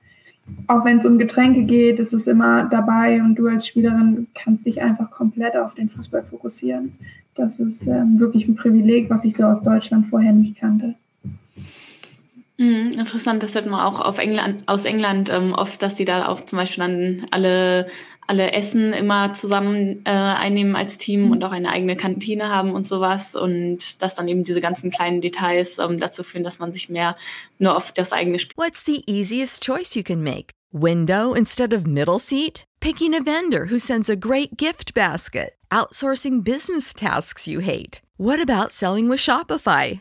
auch 0.67 0.85
wenn 0.85 0.99
es 0.99 1.07
um 1.07 1.19
Getränke 1.19 1.65
geht, 1.65 1.99
ist 2.01 2.13
es 2.13 2.27
immer 2.27 2.69
dabei 2.69 3.23
und 3.23 3.37
du 3.37 3.49
als 3.49 3.67
Spielerin 3.67 4.29
kannst 4.35 4.67
dich 4.67 4.81
einfach 4.81 5.11
komplett 5.11 5.57
auf 5.57 5.75
den 5.75 5.89
Fußball 5.89 6.25
fokussieren. 6.25 6.93
Das 7.35 7.61
ist 7.61 7.87
ähm, 7.87 8.19
wirklich 8.19 8.49
ein 8.49 8.57
Privileg, 8.57 9.11
was 9.11 9.25
ich 9.25 9.37
so 9.37 9.45
aus 9.45 9.63
Deutschland 9.63 10.07
vorher 10.07 10.33
nicht 10.33 10.57
kannte. 10.57 10.95
Mhm, 12.59 12.91
interessant, 12.99 13.43
das 13.45 13.55
hört 13.55 13.67
man 13.67 13.81
auch 13.81 14.01
auf 14.01 14.19
England, 14.19 14.65
aus 14.67 14.85
England 14.85 15.31
ähm, 15.31 15.55
oft, 15.55 15.81
dass 15.81 15.95
die 15.95 16.05
da 16.05 16.27
auch 16.27 16.45
zum 16.45 16.59
Beispiel 16.59 16.85
dann 16.85 17.27
alle, 17.31 17.87
alle 18.27 18.51
Essen 18.53 18.93
immer 18.93 19.33
zusammen 19.33 20.03
äh, 20.05 20.11
einnehmen 20.11 20.75
als 20.75 20.99
Team 20.99 21.27
mhm. 21.27 21.31
und 21.31 21.45
auch 21.45 21.53
eine 21.53 21.71
eigene 21.71 21.97
Kantine 21.97 22.49
haben 22.49 22.73
und 22.73 22.89
sowas 22.89 23.37
und 23.37 24.03
dass 24.03 24.17
dann 24.17 24.27
eben 24.27 24.43
diese 24.43 24.61
ganzen 24.61 24.91
kleinen 24.91 25.21
Details 25.21 25.79
ähm, 25.79 26.01
dazu 26.01 26.25
führen, 26.25 26.43
dass 26.43 26.59
man 26.59 26.73
sich 26.73 26.89
mehr 26.89 27.17
nur 27.61 27.77
auf 27.77 27.93
das 27.93 28.13
eigene 28.13 28.41
Spiel. 28.41 28.55
What's 28.57 28.85
the 28.85 29.05
easiest 29.07 29.63
choice 29.63 29.95
you 29.95 30.03
can 30.03 30.23
make? 30.23 30.51
Window 30.73 31.35
instead 31.35 31.73
of 31.73 31.87
middle 31.87 32.19
seat? 32.19 32.65
Picking 32.81 33.15
a 33.15 33.21
vendor 33.21 33.67
who 33.71 33.79
sends 33.79 34.11
a 34.11 34.17
great 34.17 34.57
gift 34.57 34.95
basket? 34.95 35.55
Outsourcing 35.71 36.43
business 36.43 36.93
tasks 36.93 37.47
you 37.47 37.61
hate? 37.61 38.01
What 38.17 38.41
about 38.41 38.73
selling 38.73 39.09
with 39.09 39.21
Shopify? 39.21 40.01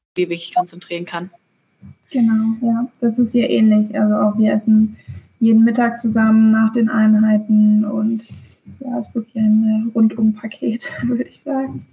Die 0.17 0.23
wirklich 0.29 0.53
konzentrieren 0.53 1.05
kann. 1.05 1.29
Genau, 2.11 2.55
ja, 2.61 2.87
das 2.99 3.17
ist 3.19 3.31
hier 3.31 3.49
ähnlich. 3.49 3.97
Also 3.97 4.15
auch 4.15 4.37
wir 4.37 4.51
essen 4.53 4.97
jeden 5.39 5.63
Mittag 5.63 5.99
zusammen 5.99 6.51
nach 6.51 6.71
den 6.73 6.89
Einheiten 6.89 7.85
und 7.85 8.29
ja, 8.79 8.99
es 8.99 9.07
ist 9.07 9.15
wirklich 9.15 9.35
ein 9.35 9.89
äh, 9.89 9.91
Rundum-Paket, 9.95 10.91
würde 11.03 11.23
ich 11.23 11.39
sagen. 11.39 11.85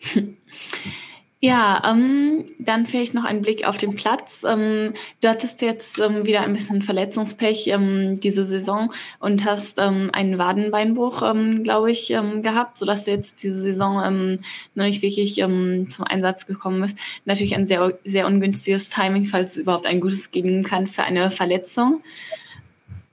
Ja, 1.38 1.82
ähm, 1.86 2.46
dann 2.58 2.86
vielleicht 2.86 3.12
noch 3.12 3.24
ein 3.24 3.42
Blick 3.42 3.68
auf 3.68 3.76
den 3.76 3.94
Platz. 3.94 4.42
Ähm, 4.48 4.94
du 5.20 5.28
hattest 5.28 5.60
jetzt 5.60 5.98
ähm, 5.98 6.24
wieder 6.24 6.40
ein 6.40 6.54
bisschen 6.54 6.80
Verletzungspech 6.80 7.66
ähm, 7.66 8.18
diese 8.18 8.46
Saison 8.46 8.90
und 9.18 9.44
hast 9.44 9.78
ähm, 9.78 10.08
einen 10.14 10.38
Wadenbeinbruch, 10.38 11.22
ähm, 11.22 11.62
glaube 11.62 11.90
ich, 11.90 12.08
gehabt, 12.08 12.78
sodass 12.78 13.04
du 13.04 13.10
jetzt 13.10 13.42
diese 13.42 13.62
Saison 13.62 14.38
noch 14.74 14.84
nicht 14.84 15.02
wirklich 15.02 15.36
zum 15.36 16.04
Einsatz 16.04 16.46
gekommen 16.46 16.80
bist. 16.80 16.98
Natürlich 17.24 17.54
ein 17.54 17.66
sehr, 17.66 17.98
sehr 18.04 18.26
ungünstiges 18.26 18.88
Timing, 18.88 19.26
falls 19.26 19.56
überhaupt 19.56 19.86
ein 19.86 20.00
gutes 20.00 20.30
geben 20.30 20.62
kann 20.62 20.86
für 20.86 21.02
eine 21.02 21.30
Verletzung. 21.30 22.02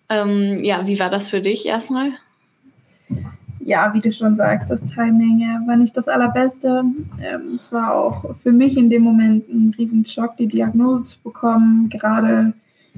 ja, 0.09 0.87
wie 0.87 0.99
war 0.99 1.09
das 1.09 1.29
für 1.29 1.41
dich 1.41 1.65
erstmal? 1.65 2.13
Ja, 3.65 3.93
wie 3.93 3.99
du 3.99 4.11
schon 4.11 4.35
sagst, 4.35 4.69
das 4.69 4.83
Timing 4.85 5.41
äh, 5.41 5.67
war 5.67 5.75
nicht 5.75 5.95
das 5.95 6.07
allerbeste. 6.07 6.83
Ähm, 7.21 7.41
es 7.55 7.71
war 7.71 7.95
auch 7.95 8.35
für 8.35 8.51
mich 8.51 8.77
in 8.77 8.89
dem 8.89 9.03
Moment 9.03 9.47
ein 9.49 9.73
Riesenschock, 9.77 10.37
die 10.37 10.47
Diagnose 10.47 11.03
zu 11.03 11.21
bekommen, 11.21 11.89
gerade 11.89 12.53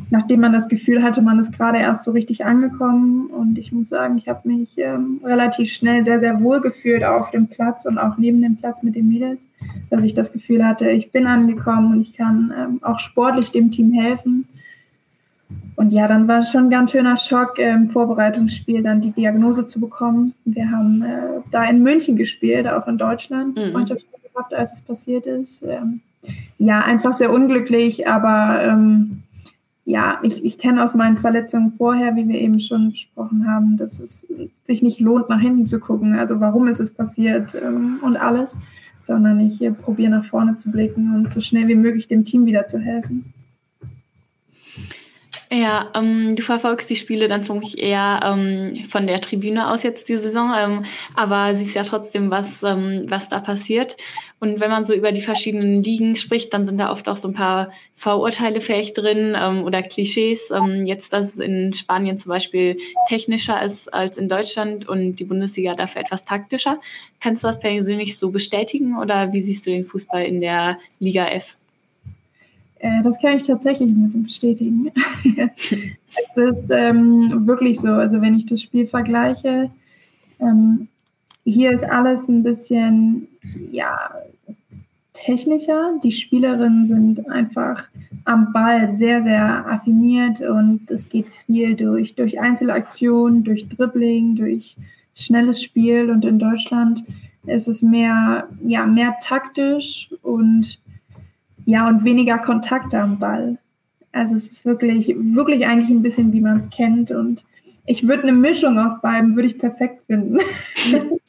nachdem 0.09 0.41
man 0.41 0.51
das 0.51 0.67
Gefühl 0.67 1.01
hatte, 1.03 1.21
man 1.21 1.39
ist 1.39 1.53
gerade 1.53 1.77
erst 1.77 2.03
so 2.03 2.11
richtig 2.11 2.45
angekommen. 2.45 3.27
Und 3.27 3.57
ich 3.57 3.71
muss 3.71 3.89
sagen, 3.89 4.17
ich 4.17 4.27
habe 4.27 4.47
mich 4.47 4.77
ähm, 4.77 5.21
relativ 5.23 5.71
schnell 5.71 6.03
sehr, 6.03 6.19
sehr 6.19 6.41
wohl 6.41 6.61
gefühlt 6.61 7.03
auf 7.03 7.31
dem 7.31 7.47
Platz 7.47 7.85
und 7.85 7.97
auch 7.97 8.17
neben 8.17 8.41
dem 8.41 8.57
Platz 8.57 8.83
mit 8.83 8.95
den 8.95 9.07
Mädels, 9.07 9.47
dass 9.89 10.03
ich 10.03 10.13
das 10.13 10.33
Gefühl 10.33 10.65
hatte, 10.65 10.89
ich 10.89 11.11
bin 11.11 11.27
angekommen 11.27 11.93
und 11.93 12.01
ich 12.01 12.13
kann 12.13 12.53
ähm, 12.57 12.79
auch 12.81 12.99
sportlich 12.99 13.51
dem 13.51 13.71
Team 13.71 13.93
helfen. 13.93 14.47
Und 15.75 15.91
ja, 15.91 16.07
dann 16.07 16.27
war 16.27 16.39
es 16.39 16.51
schon 16.51 16.65
ein 16.65 16.69
ganz 16.69 16.91
schöner 16.91 17.17
Schock, 17.17 17.59
im 17.59 17.89
Vorbereitungsspiel 17.89 18.81
dann 18.81 19.01
die 19.01 19.11
Diagnose 19.11 19.67
zu 19.67 19.79
bekommen. 19.79 20.33
Wir 20.45 20.69
haben 20.71 21.03
äh, 21.03 21.41
da 21.51 21.65
in 21.65 21.83
München 21.83 22.15
gespielt, 22.15 22.67
auch 22.67 22.87
in 22.87 22.97
Deutschland, 22.97 23.57
mhm. 23.57 23.71
Freundschaftsspiel 23.71 24.19
gehabt, 24.33 24.53
als 24.53 24.73
es 24.73 24.81
passiert 24.81 25.25
ist. 25.25 25.63
Ähm, 25.63 26.01
ja, 26.57 26.79
einfach 26.79 27.13
sehr 27.13 27.31
unglücklich, 27.31 28.07
aber 28.07 28.63
ähm, 28.63 29.23
ja, 29.85 30.19
ich, 30.23 30.43
ich 30.43 30.57
kenne 30.57 30.83
aus 30.83 30.95
meinen 30.95 31.17
Verletzungen 31.17 31.73
vorher, 31.77 32.15
wie 32.15 32.27
wir 32.27 32.39
eben 32.39 32.59
schon 32.59 32.89
besprochen 32.89 33.47
haben, 33.47 33.77
dass 33.77 33.99
es 33.99 34.27
sich 34.65 34.81
nicht 34.81 34.99
lohnt, 34.99 35.29
nach 35.29 35.39
hinten 35.39 35.67
zu 35.67 35.79
gucken. 35.79 36.15
Also 36.15 36.39
warum 36.39 36.67
ist 36.67 36.79
es 36.79 36.91
passiert 36.91 37.55
ähm, 37.55 37.99
und 38.01 38.17
alles, 38.17 38.57
sondern 39.01 39.39
ich 39.39 39.61
äh, 39.61 39.71
probiere 39.71 40.09
nach 40.09 40.25
vorne 40.25 40.55
zu 40.55 40.71
blicken 40.71 41.13
und 41.13 41.31
so 41.31 41.39
schnell 41.39 41.67
wie 41.67 41.75
möglich 41.75 42.07
dem 42.07 42.25
Team 42.25 42.47
wieder 42.47 42.65
zu 42.65 42.79
helfen. 42.79 43.34
Ja, 45.57 45.89
ähm, 45.95 46.35
du 46.35 46.43
verfolgst 46.43 46.89
die 46.89 46.97
Spiele 46.97 47.29
dann 47.29 47.45
vermutlich 47.45 47.79
eher 47.79 48.19
ähm, 48.25 48.83
von 48.89 49.07
der 49.07 49.21
Tribüne 49.21 49.71
aus 49.71 49.83
jetzt 49.83 50.09
die 50.09 50.17
Saison, 50.17 50.53
ähm, 50.53 50.83
aber 51.15 51.55
siehst 51.55 51.75
ja 51.75 51.83
trotzdem, 51.83 52.29
was, 52.29 52.61
ähm, 52.61 53.05
was 53.07 53.29
da 53.29 53.39
passiert. 53.39 53.95
Und 54.41 54.59
wenn 54.59 54.69
man 54.69 54.83
so 54.83 54.93
über 54.93 55.13
die 55.13 55.21
verschiedenen 55.21 55.81
Ligen 55.81 56.17
spricht, 56.17 56.53
dann 56.53 56.65
sind 56.65 56.77
da 56.77 56.91
oft 56.91 57.07
auch 57.07 57.15
so 57.15 57.29
ein 57.29 57.33
paar 57.33 57.71
Vorurteile 57.95 58.59
vielleicht 58.59 58.97
drin 58.97 59.33
ähm, 59.39 59.63
oder 59.63 59.81
Klischees. 59.81 60.51
Ähm, 60.51 60.85
jetzt, 60.85 61.13
dass 61.13 61.35
es 61.35 61.37
in 61.39 61.71
Spanien 61.71 62.19
zum 62.19 62.31
Beispiel 62.31 62.77
technischer 63.07 63.63
ist 63.63 63.93
als 63.93 64.17
in 64.17 64.27
Deutschland 64.27 64.89
und 64.89 65.15
die 65.15 65.25
Bundesliga 65.25 65.73
dafür 65.73 66.01
etwas 66.01 66.25
taktischer. 66.25 66.81
Kannst 67.21 67.45
du 67.45 67.47
das 67.47 67.61
persönlich 67.61 68.17
so 68.17 68.29
bestätigen 68.29 68.97
oder 68.97 69.31
wie 69.31 69.41
siehst 69.41 69.65
du 69.65 69.69
den 69.69 69.85
Fußball 69.85 70.25
in 70.25 70.41
der 70.41 70.79
Liga 70.99 71.27
F? 71.27 71.55
Äh, 72.85 73.01
das 73.01 73.19
kann 73.19 73.35
ich 73.35 73.43
tatsächlich 73.43 73.89
ein 73.89 74.03
bisschen 74.03 74.23
bestätigen. 74.23 74.91
es 76.29 76.37
ist 76.37 76.69
ähm, 76.69 77.47
wirklich 77.47 77.79
so, 77.79 77.87
also 77.87 78.21
wenn 78.21 78.35
ich 78.35 78.45
das 78.45 78.61
Spiel 78.61 78.85
vergleiche, 78.85 79.71
ähm, 80.39 80.87
hier 81.45 81.71
ist 81.71 81.83
alles 81.83 82.27
ein 82.27 82.43
bisschen, 82.43 83.27
ja, 83.71 84.11
technischer. 85.13 85.99
Die 86.03 86.11
Spielerinnen 86.11 86.85
sind 86.85 87.27
einfach 87.29 87.87
am 88.25 88.53
Ball 88.53 88.89
sehr, 88.89 89.23
sehr 89.23 89.65
affiniert 89.67 90.41
und 90.41 90.91
es 90.91 91.09
geht 91.09 91.29
viel 91.29 91.75
durch, 91.75 92.13
durch 92.13 92.39
Einzelaktionen, 92.39 93.43
durch 93.43 93.67
Dribbling, 93.67 94.35
durch 94.35 94.75
schnelles 95.15 95.63
Spiel 95.63 96.11
und 96.11 96.23
in 96.23 96.37
Deutschland 96.37 97.03
ist 97.47 97.67
es 97.67 97.81
mehr, 97.81 98.47
ja, 98.63 98.85
mehr 98.85 99.15
taktisch 99.21 100.09
und 100.21 100.77
ja, 101.65 101.87
und 101.87 102.03
weniger 102.03 102.37
Kontakte 102.37 102.99
am 102.99 103.19
Ball. 103.19 103.57
Also 104.11 104.35
es 104.35 104.49
ist 104.49 104.65
wirklich, 104.65 105.13
wirklich 105.17 105.65
eigentlich 105.65 105.89
ein 105.89 106.01
bisschen, 106.01 106.31
wie 106.31 106.41
man 106.41 106.57
es 106.57 106.69
kennt. 106.69 107.11
Und 107.11 107.43
ich 107.85 108.07
würde 108.07 108.23
eine 108.23 108.33
Mischung 108.33 108.79
aus 108.79 109.01
beiden, 109.01 109.35
würde 109.35 109.49
ich 109.49 109.59
perfekt 109.59 110.03
finden. 110.07 110.39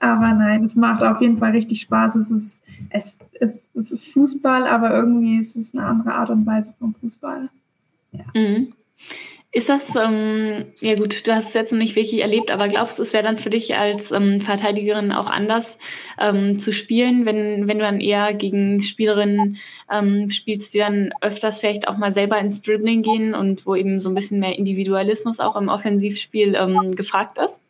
aber 0.00 0.34
nein, 0.34 0.64
es 0.64 0.74
macht 0.74 1.02
auf 1.02 1.20
jeden 1.20 1.38
Fall 1.38 1.50
richtig 1.50 1.80
Spaß. 1.82 2.16
Es 2.16 2.30
ist, 2.30 2.62
es, 2.90 3.18
es, 3.40 3.62
es 3.74 3.92
ist 3.92 4.08
Fußball, 4.12 4.66
aber 4.66 4.94
irgendwie 4.94 5.38
ist 5.38 5.56
es 5.56 5.74
eine 5.74 5.84
andere 5.84 6.14
Art 6.14 6.30
und 6.30 6.46
Weise 6.46 6.72
vom 6.78 6.94
Fußball. 6.94 7.50
Ja. 8.12 8.24
Mhm. 8.34 8.72
Ist 9.54 9.68
das, 9.68 9.94
ähm, 9.94 10.64
ja 10.80 10.96
gut, 10.96 11.28
du 11.28 11.32
hast 11.32 11.46
es 11.46 11.54
jetzt 11.54 11.70
noch 11.70 11.78
nicht 11.78 11.94
wirklich 11.94 12.22
erlebt, 12.22 12.50
aber 12.50 12.66
glaubst 12.66 12.98
du, 12.98 13.04
es 13.04 13.12
wäre 13.12 13.22
dann 13.22 13.38
für 13.38 13.50
dich 13.50 13.76
als 13.76 14.10
ähm, 14.10 14.40
Verteidigerin 14.40 15.12
auch 15.12 15.30
anders 15.30 15.78
ähm, 16.18 16.58
zu 16.58 16.72
spielen, 16.72 17.24
wenn, 17.24 17.68
wenn 17.68 17.78
du 17.78 17.84
dann 17.84 18.00
eher 18.00 18.34
gegen 18.34 18.82
Spielerinnen 18.82 19.56
ähm, 19.88 20.28
spielst, 20.30 20.74
die 20.74 20.78
dann 20.78 21.12
öfters 21.20 21.60
vielleicht 21.60 21.86
auch 21.86 21.96
mal 21.98 22.10
selber 22.10 22.36
ins 22.40 22.62
Dribbling 22.62 23.02
gehen 23.02 23.32
und 23.32 23.64
wo 23.64 23.76
eben 23.76 24.00
so 24.00 24.08
ein 24.08 24.16
bisschen 24.16 24.40
mehr 24.40 24.58
Individualismus 24.58 25.38
auch 25.38 25.54
im 25.54 25.68
Offensivspiel 25.68 26.56
ähm, 26.56 26.88
gefragt 26.96 27.38
ist? 27.38 27.60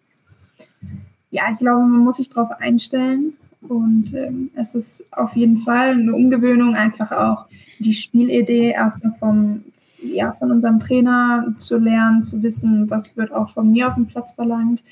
Ja, 1.31 1.43
ich 1.53 1.59
glaube, 1.59 1.83
man 1.83 2.01
muss 2.03 2.17
sich 2.17 2.31
darauf 2.31 2.51
einstellen 2.51 3.35
und 3.69 4.15
ähm, 4.15 4.51
es 4.55 4.75
ist 4.75 5.05
auf 5.13 5.37
jeden 5.37 5.59
Fall 5.59 5.91
eine 5.91 6.15
Umgewöhnung, 6.15 6.77
einfach 6.77 7.13
auch 7.13 7.45
die 7.79 7.93
Spielidee 7.93 8.71
erstmal 8.71 9.13
vom, 9.19 9.65
ja, 10.13 10.33
von 10.33 10.51
unserem 10.51 10.81
Trainer 10.81 11.55
zu 11.59 11.79
lernen, 11.79 12.23
zu 12.23 12.43
wissen, 12.43 12.89
was 12.91 13.17
wird 13.17 13.33
auch 13.33 13.51
von 13.51 13.71
mir 13.71 13.89
auf 13.89 13.95
dem 13.95 14.07
Platz 14.07 14.33
verlangt. 14.33 14.83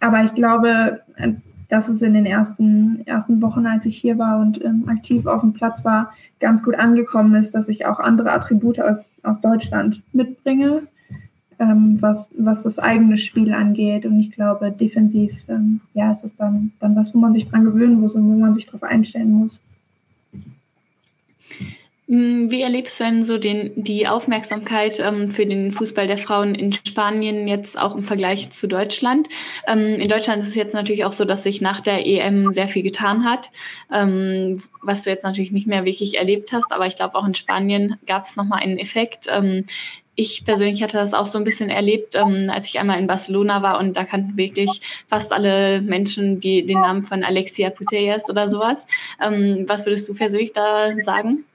Aber 0.00 0.24
ich 0.24 0.34
glaube, 0.34 1.00
äh, 1.16 1.32
dass 1.72 1.88
es 1.88 2.02
in 2.02 2.12
den 2.12 2.26
ersten, 2.26 3.00
ersten 3.06 3.40
Wochen, 3.40 3.64
als 3.64 3.86
ich 3.86 3.96
hier 3.96 4.18
war 4.18 4.40
und 4.40 4.62
ähm, 4.62 4.84
aktiv 4.88 5.24
auf 5.24 5.40
dem 5.40 5.54
Platz 5.54 5.86
war, 5.86 6.12
ganz 6.38 6.62
gut 6.62 6.74
angekommen 6.74 7.34
ist, 7.34 7.54
dass 7.54 7.70
ich 7.70 7.86
auch 7.86 7.98
andere 7.98 8.30
Attribute 8.30 8.78
aus, 8.78 8.98
aus 9.22 9.40
Deutschland 9.40 10.02
mitbringe, 10.12 10.82
ähm, 11.58 11.96
was, 12.00 12.28
was 12.36 12.62
das 12.62 12.78
eigene 12.78 13.16
Spiel 13.16 13.54
angeht. 13.54 14.04
Und 14.04 14.20
ich 14.20 14.32
glaube, 14.32 14.70
defensiv, 14.70 15.48
ähm, 15.48 15.80
ja, 15.94 16.10
ist 16.10 16.24
es 16.24 16.34
dann, 16.34 16.72
dann 16.78 16.94
was, 16.94 17.14
wo 17.14 17.18
man 17.18 17.32
sich 17.32 17.48
dran 17.48 17.64
gewöhnen 17.64 18.00
muss 18.00 18.14
und 18.14 18.26
wo 18.26 18.38
man 18.38 18.52
sich 18.52 18.66
darauf 18.66 18.82
einstellen 18.82 19.30
muss. 19.30 19.58
Hm, 22.12 22.50
wie 22.50 22.60
erlebst 22.60 23.00
du 23.00 23.04
denn 23.04 23.24
so 23.24 23.38
den, 23.38 23.72
die 23.74 24.06
Aufmerksamkeit 24.06 25.00
ähm, 25.00 25.30
für 25.30 25.46
den 25.46 25.72
Fußball 25.72 26.06
der 26.06 26.18
Frauen 26.18 26.54
in 26.54 26.74
Spanien 26.74 27.48
jetzt 27.48 27.78
auch 27.80 27.96
im 27.96 28.02
Vergleich 28.02 28.50
zu 28.50 28.68
Deutschland? 28.68 29.30
Ähm, 29.66 29.94
in 29.94 30.10
Deutschland 30.10 30.42
ist 30.42 30.50
es 30.50 30.54
jetzt 30.54 30.74
natürlich 30.74 31.06
auch 31.06 31.12
so, 31.12 31.24
dass 31.24 31.42
sich 31.42 31.62
nach 31.62 31.80
der 31.80 32.06
EM 32.06 32.52
sehr 32.52 32.68
viel 32.68 32.82
getan 32.82 33.24
hat, 33.24 33.48
ähm, 33.90 34.62
was 34.82 35.04
du 35.04 35.10
jetzt 35.10 35.24
natürlich 35.24 35.52
nicht 35.52 35.66
mehr 35.66 35.86
wirklich 35.86 36.18
erlebt 36.18 36.52
hast. 36.52 36.70
Aber 36.74 36.84
ich 36.84 36.96
glaube, 36.96 37.14
auch 37.14 37.26
in 37.26 37.34
Spanien 37.34 37.96
gab 38.06 38.26
es 38.26 38.36
nochmal 38.36 38.60
einen 38.60 38.76
Effekt. 38.76 39.28
Ähm, 39.30 39.64
ich 40.14 40.44
persönlich 40.44 40.82
hatte 40.82 40.98
das 40.98 41.14
auch 41.14 41.24
so 41.24 41.38
ein 41.38 41.44
bisschen 41.44 41.70
erlebt, 41.70 42.14
ähm, 42.14 42.50
als 42.50 42.66
ich 42.66 42.78
einmal 42.78 42.98
in 42.98 43.06
Barcelona 43.06 43.62
war 43.62 43.80
und 43.80 43.96
da 43.96 44.04
kannten 44.04 44.36
wirklich 44.36 44.82
fast 45.08 45.32
alle 45.32 45.80
Menschen 45.80 46.40
die, 46.40 46.66
den 46.66 46.82
Namen 46.82 47.04
von 47.04 47.24
Alexia 47.24 47.70
Putellas 47.70 48.28
oder 48.28 48.50
sowas. 48.50 48.86
Ähm, 49.18 49.64
was 49.66 49.86
würdest 49.86 50.10
du 50.10 50.12
persönlich 50.12 50.52
da 50.52 50.92
sagen? 50.98 51.46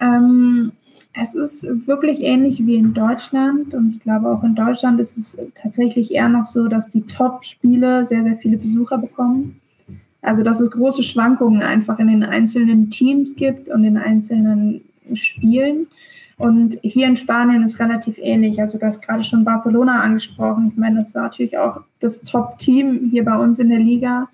Ähm, 0.00 0.72
es 1.20 1.34
ist 1.34 1.66
wirklich 1.86 2.20
ähnlich 2.20 2.64
wie 2.64 2.76
in 2.76 2.94
Deutschland 2.94 3.74
und 3.74 3.88
ich 3.88 4.00
glaube 4.00 4.28
auch 4.28 4.44
in 4.44 4.54
Deutschland 4.54 5.00
ist 5.00 5.16
es 5.16 5.36
tatsächlich 5.60 6.12
eher 6.12 6.28
noch 6.28 6.44
so, 6.44 6.68
dass 6.68 6.88
die 6.88 7.02
Top-Spiele 7.02 8.04
sehr, 8.04 8.22
sehr 8.22 8.36
viele 8.36 8.56
Besucher 8.56 8.98
bekommen. 8.98 9.60
Also 10.22 10.42
dass 10.42 10.60
es 10.60 10.70
große 10.70 11.02
Schwankungen 11.02 11.62
einfach 11.62 11.98
in 11.98 12.08
den 12.08 12.22
einzelnen 12.22 12.90
Teams 12.90 13.34
gibt 13.34 13.68
und 13.68 13.84
in 13.84 13.96
einzelnen 13.96 14.82
Spielen. 15.14 15.86
Und 16.36 16.78
hier 16.82 17.08
in 17.08 17.16
Spanien 17.16 17.64
ist 17.64 17.80
relativ 17.80 18.16
ähnlich. 18.18 18.60
Also 18.60 18.78
du 18.78 18.86
hast 18.86 19.02
gerade 19.02 19.24
schon 19.24 19.44
Barcelona 19.44 20.02
angesprochen. 20.02 20.68
Ich 20.72 20.78
meine, 20.78 20.98
das 20.98 21.08
ist 21.08 21.16
natürlich 21.16 21.58
auch 21.58 21.80
das 21.98 22.20
Top-Team 22.20 23.08
hier 23.10 23.24
bei 23.24 23.36
uns 23.36 23.58
in 23.58 23.70
der 23.70 23.80
Liga. 23.80 24.28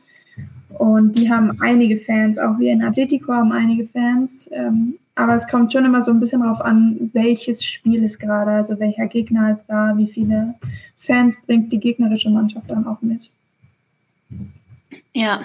Und 0.79 1.17
die 1.17 1.31
haben 1.31 1.57
einige 1.61 1.97
Fans, 1.97 2.37
auch 2.37 2.59
wir 2.59 2.73
in 2.73 2.83
Atletico 2.83 3.33
haben 3.33 3.53
einige 3.53 3.87
Fans. 3.87 4.51
Ähm, 4.53 4.95
aber 5.17 5.37
es 5.37 5.47
kommt 5.47 5.73
schon 5.73 5.85
immer 5.85 6.03
so 6.03 6.11
ein 6.11 6.21
bisschen 6.21 6.43
darauf 6.43 6.61
an, 6.61 7.11
welches 7.13 7.65
Spiel 7.65 8.03
ist 8.03 8.19
gerade, 8.19 8.51
also 8.51 8.79
welcher 8.81 9.07
Gegner 9.07 9.51
ist 9.51 9.65
da, 9.69 9.97
wie 9.97 10.09
viele 10.09 10.55
Fans 10.97 11.39
bringt 11.47 11.73
die 11.73 11.79
gegnerische 11.79 12.31
Mannschaft 12.31 12.71
dann 12.71 12.87
auch 12.87 13.01
mit. 13.01 13.31
Ja, 15.17 15.45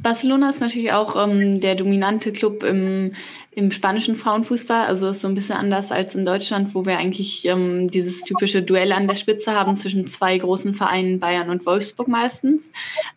Barcelona 0.00 0.50
ist 0.50 0.60
natürlich 0.60 0.92
auch 0.92 1.16
ähm, 1.16 1.58
der 1.58 1.74
dominante 1.74 2.30
Club 2.30 2.62
im, 2.62 3.12
im 3.50 3.72
spanischen 3.72 4.14
Frauenfußball. 4.14 4.86
Also 4.86 5.08
ist 5.08 5.22
so 5.22 5.26
ein 5.26 5.34
bisschen 5.34 5.56
anders 5.56 5.90
als 5.90 6.14
in 6.14 6.24
Deutschland, 6.24 6.76
wo 6.76 6.86
wir 6.86 6.96
eigentlich 6.96 7.44
ähm, 7.44 7.90
dieses 7.90 8.22
typische 8.22 8.62
Duell 8.62 8.92
an 8.92 9.08
der 9.08 9.16
Spitze 9.16 9.52
haben 9.52 9.74
zwischen 9.74 10.06
zwei 10.06 10.38
großen 10.38 10.74
Vereinen, 10.74 11.18
Bayern 11.18 11.50
und 11.50 11.66
Wolfsburg 11.66 12.06
meistens. 12.06 12.70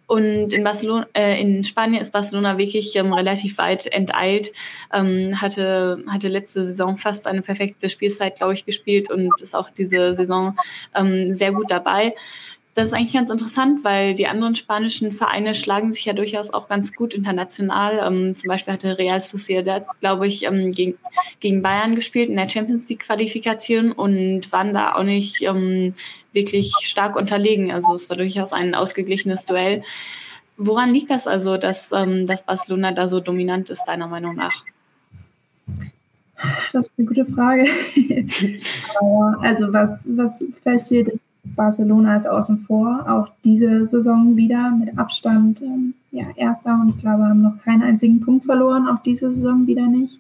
Und 0.08 0.52
in 0.52 0.64
Barcelona, 0.64 1.06
äh, 1.14 1.40
in 1.40 1.64
Spanien 1.64 2.02
ist 2.02 2.12
Barcelona 2.12 2.58
wirklich 2.58 2.96
ähm, 2.96 3.14
relativ 3.14 3.60
weit 3.60 3.86
enteilt. 3.86 4.52
Ähm, 4.92 5.40
hatte, 5.42 6.04
hatte 6.08 6.28
letzte 6.28 6.66
Saison 6.66 6.98
fast 6.98 7.28
eine 7.28 7.44
perfekte 7.44 7.88
Spielzeit, 7.88 8.38
glaube 8.38 8.54
ich, 8.54 8.66
gespielt 8.66 9.12
und 9.12 9.32
ist 9.40 9.56
auch 9.56 9.70
diese 9.70 10.16
Saison 10.16 10.56
ähm, 10.96 11.36
sehr 11.36 11.52
gut 11.52 11.70
dabei. 11.70 12.16
Das 12.76 12.88
ist 12.88 12.94
eigentlich 12.94 13.14
ganz 13.14 13.30
interessant, 13.30 13.84
weil 13.84 14.16
die 14.16 14.26
anderen 14.26 14.56
spanischen 14.56 15.12
Vereine 15.12 15.54
schlagen 15.54 15.92
sich 15.92 16.06
ja 16.06 16.14
durchaus 16.14 16.52
auch 16.52 16.68
ganz 16.68 16.94
gut 16.94 17.14
international. 17.14 18.00
Ähm, 18.04 18.34
zum 18.34 18.48
Beispiel 18.48 18.74
hatte 18.74 18.98
Real 18.98 19.20
Sociedad, 19.20 19.86
glaube 20.00 20.26
ich, 20.26 20.44
ähm, 20.46 20.72
gegen, 20.72 20.98
gegen 21.40 21.62
Bayern 21.62 21.94
gespielt 21.94 22.30
in 22.30 22.36
der 22.36 22.50
Champions 22.50 22.90
League 22.90 23.02
Qualifikation 23.02 23.92
und 23.92 24.52
waren 24.52 24.74
da 24.74 24.96
auch 24.96 25.04
nicht 25.04 25.44
ähm, 25.44 25.94
wirklich 26.32 26.74
stark 26.82 27.16
unterlegen. 27.16 27.72
Also 27.72 27.94
es 27.94 28.10
war 28.10 28.18
durchaus 28.18 28.54
ein 28.54 28.74
ausgeglichenes 28.74 29.46
Duell. 29.46 29.84
Woran 30.58 30.94
liegt 30.94 31.12
das 31.12 31.28
also, 31.28 31.58
dass, 31.58 31.92
ähm, 31.92 32.26
dass 32.26 32.44
Barcelona 32.44 32.92
da 32.92 33.08
so 33.08 33.20
dominant 33.20 33.70
ist, 33.70 33.86
deiner 33.86 34.08
Meinung 34.08 34.36
nach? 34.36 34.64
Das 36.72 36.88
ist 36.88 36.94
eine 36.98 37.08
gute 37.08 37.26
Frage. 37.26 37.66
also 39.42 39.72
was, 39.72 40.06
was 40.10 40.44
feststeht, 40.64 41.08
ist, 41.10 41.23
Barcelona 41.56 42.16
ist 42.16 42.28
außen 42.28 42.60
vor, 42.60 43.06
auch 43.08 43.30
diese 43.44 43.86
Saison 43.86 44.36
wieder 44.36 44.72
mit 44.72 44.98
Abstand 44.98 45.62
ähm, 45.62 45.94
ja, 46.12 46.26
Erster 46.36 46.74
und 46.74 46.90
ich 46.90 46.98
glaube, 46.98 47.26
haben 47.26 47.42
noch 47.42 47.60
keinen 47.64 47.84
einzigen 47.84 48.22
Punkt 48.22 48.46
verloren, 48.46 48.88
auch 48.88 49.02
diese 49.04 49.32
Saison 49.32 49.66
wieder 49.68 49.88
nicht. 49.88 50.20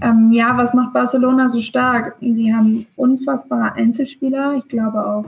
Ähm, 0.00 0.32
ja, 0.32 0.56
was 0.56 0.72
macht 0.74 0.92
Barcelona 0.92 1.48
so 1.48 1.60
stark? 1.60 2.16
Sie 2.20 2.54
haben 2.54 2.86
unfassbare 2.96 3.74
Einzelspieler, 3.74 4.54
ich 4.56 4.66
glaube 4.68 5.04
auf, 5.04 5.26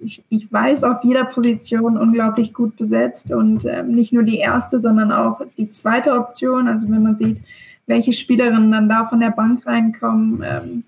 ich, 0.00 0.22
ich 0.28 0.52
weiß, 0.52 0.84
auf 0.84 1.02
jeder 1.02 1.24
Position 1.24 1.96
unglaublich 1.96 2.52
gut 2.52 2.76
besetzt 2.76 3.32
und 3.32 3.64
ähm, 3.64 3.92
nicht 3.94 4.12
nur 4.12 4.22
die 4.22 4.38
erste, 4.38 4.78
sondern 4.78 5.12
auch 5.12 5.40
die 5.56 5.70
zweite 5.70 6.12
Option. 6.12 6.68
Also 6.68 6.90
wenn 6.90 7.02
man 7.02 7.16
sieht, 7.16 7.40
welche 7.86 8.12
Spielerinnen 8.12 8.70
dann 8.70 8.88
da 8.88 9.06
von 9.06 9.20
der 9.20 9.30
Bank 9.30 9.66
reinkommen, 9.66 10.44
ähm, 10.44 10.84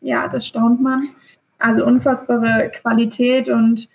ja, 0.00 0.28
das 0.28 0.46
staunt 0.46 0.80
man. 0.80 1.08
Also 1.64 1.86
unfassbare 1.86 2.70
Qualität 2.78 3.48
und 3.48 3.88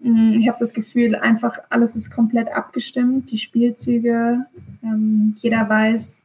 mh, 0.00 0.10
mm, 0.10 0.40
ich 0.40 0.48
habe 0.48 0.58
das 0.60 0.74
Gefühl, 0.74 1.14
einfach 1.14 1.58
alles 1.70 1.96
ist 1.96 2.10
komplett 2.10 2.48
abgestimmt. 2.52 3.30
Die 3.30 3.38
Spielzüge, 3.38 4.44
ähm, 4.82 5.34
jeder 5.38 5.66
weiß, 5.66 6.18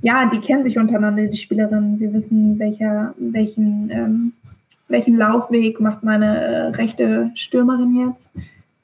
ja, 0.00 0.28
die 0.28 0.40
kennen 0.40 0.64
sich 0.64 0.78
untereinander, 0.78 1.26
die 1.26 1.36
Spielerinnen. 1.36 1.96
Sie 1.96 2.12
wissen, 2.12 2.58
welcher, 2.58 3.14
welchen, 3.18 3.88
ähm, 3.90 4.32
welchen 4.88 5.16
Laufweg 5.16 5.78
macht 5.78 6.02
meine 6.02 6.40
äh, 6.40 6.66
rechte 6.70 7.30
Stürmerin 7.36 8.08
jetzt. 8.08 8.28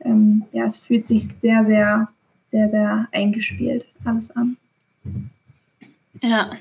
Ähm, 0.05 0.45
ja, 0.53 0.65
es 0.65 0.77
fühlt 0.77 1.09
sich 1.09 1.27
sehr, 1.27 1.65
sehr, 1.65 2.07
sehr, 2.53 2.69
sehr 2.69 3.09
eingespielt 3.11 3.89
alles 4.05 4.31
an. 4.31 4.57
Ja, 6.23 6.53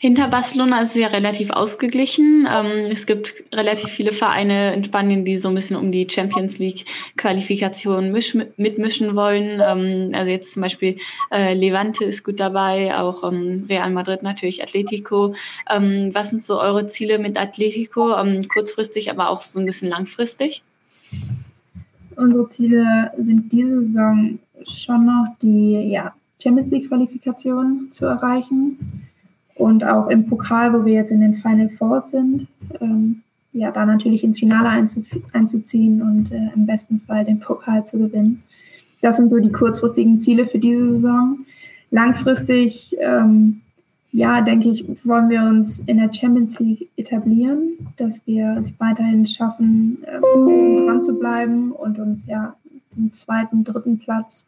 hinter 0.00 0.28
Barcelona 0.28 0.82
ist 0.82 0.94
es 0.94 1.02
ja 1.02 1.08
relativ 1.08 1.50
ausgeglichen. 1.50 2.46
Ähm, 2.48 2.88
es 2.90 3.04
gibt 3.04 3.34
relativ 3.52 3.90
viele 3.90 4.12
Vereine 4.12 4.72
in 4.72 4.84
Spanien, 4.84 5.24
die 5.24 5.36
so 5.36 5.48
ein 5.48 5.56
bisschen 5.56 5.76
um 5.76 5.90
die 5.90 6.06
Champions 6.08 6.60
League 6.60 6.84
Qualifikation 7.16 8.12
mitmischen 8.12 9.16
wollen. 9.16 9.60
Ähm, 9.60 10.14
also 10.14 10.30
jetzt 10.30 10.52
zum 10.52 10.62
Beispiel 10.62 10.96
äh, 11.32 11.52
Levante 11.54 12.04
ist 12.04 12.22
gut 12.22 12.38
dabei, 12.38 12.96
auch 12.96 13.28
ähm, 13.28 13.66
Real 13.68 13.90
Madrid 13.90 14.22
natürlich, 14.22 14.62
Atletico. 14.62 15.34
Was 15.66 16.30
sind 16.30 16.42
so 16.42 16.60
eure 16.60 16.86
Ziele 16.86 17.18
mit 17.18 17.36
Atletico? 17.38 18.14
Kurzfristig, 18.48 19.10
aber 19.10 19.28
auch 19.28 19.42
so 19.42 19.58
ein 19.58 19.66
bisschen 19.66 19.88
langfristig? 19.88 20.62
Unsere 22.14 22.48
Ziele 22.48 23.10
sind 23.18 23.52
diese 23.52 23.84
Saison 23.84 24.38
schon 24.64 25.06
noch 25.06 25.36
die 25.42 25.90
ja, 25.90 26.14
Champions 26.42 26.70
League 26.70 26.88
Qualifikation 26.88 27.88
zu 27.90 28.06
erreichen 28.06 29.07
und 29.58 29.84
auch 29.84 30.08
im 30.08 30.26
Pokal, 30.26 30.72
wo 30.72 30.84
wir 30.84 30.94
jetzt 30.94 31.10
in 31.10 31.20
den 31.20 31.34
Final 31.34 31.68
Four 31.68 32.00
sind, 32.00 32.46
ähm, 32.80 33.22
ja, 33.52 33.70
da 33.70 33.84
natürlich 33.84 34.22
ins 34.22 34.38
Finale 34.38 34.68
einzu 34.68 35.02
einzuziehen 35.32 36.00
und 36.00 36.30
äh, 36.32 36.50
im 36.54 36.66
besten 36.66 37.00
Fall 37.00 37.24
den 37.24 37.40
Pokal 37.40 37.84
zu 37.84 37.98
gewinnen. 37.98 38.42
Das 39.00 39.16
sind 39.16 39.30
so 39.30 39.38
die 39.38 39.52
kurzfristigen 39.52 40.20
Ziele 40.20 40.46
für 40.46 40.58
diese 40.58 40.92
Saison. 40.92 41.38
Langfristig, 41.90 42.96
ähm, 43.00 43.60
ja, 44.12 44.40
denke 44.40 44.70
ich, 44.70 44.84
wollen 45.04 45.28
wir 45.28 45.42
uns 45.42 45.80
in 45.80 45.98
der 45.98 46.12
Champions 46.12 46.58
League 46.58 46.88
etablieren, 46.96 47.88
dass 47.96 48.20
wir 48.26 48.56
es 48.58 48.78
weiterhin 48.78 49.26
schaffen, 49.26 49.98
ähm, 50.06 50.76
dran 50.76 51.02
zu 51.02 51.18
bleiben 51.18 51.72
und 51.72 51.98
uns 51.98 52.24
ja 52.26 52.54
im 52.96 53.12
zweiten, 53.12 53.64
dritten 53.64 53.98
Platz 53.98 54.46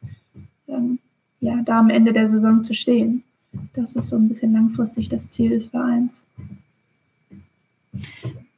ähm, 0.68 0.98
ja, 1.40 1.60
da 1.64 1.78
am 1.78 1.90
Ende 1.90 2.12
der 2.12 2.28
Saison 2.28 2.62
zu 2.62 2.74
stehen. 2.74 3.24
Das 3.74 3.94
ist 3.94 4.08
so 4.08 4.16
ein 4.16 4.28
bisschen 4.28 4.52
langfristig 4.52 5.08
das 5.08 5.28
Ziel 5.28 5.50
des 5.50 5.66
Vereins. 5.66 6.24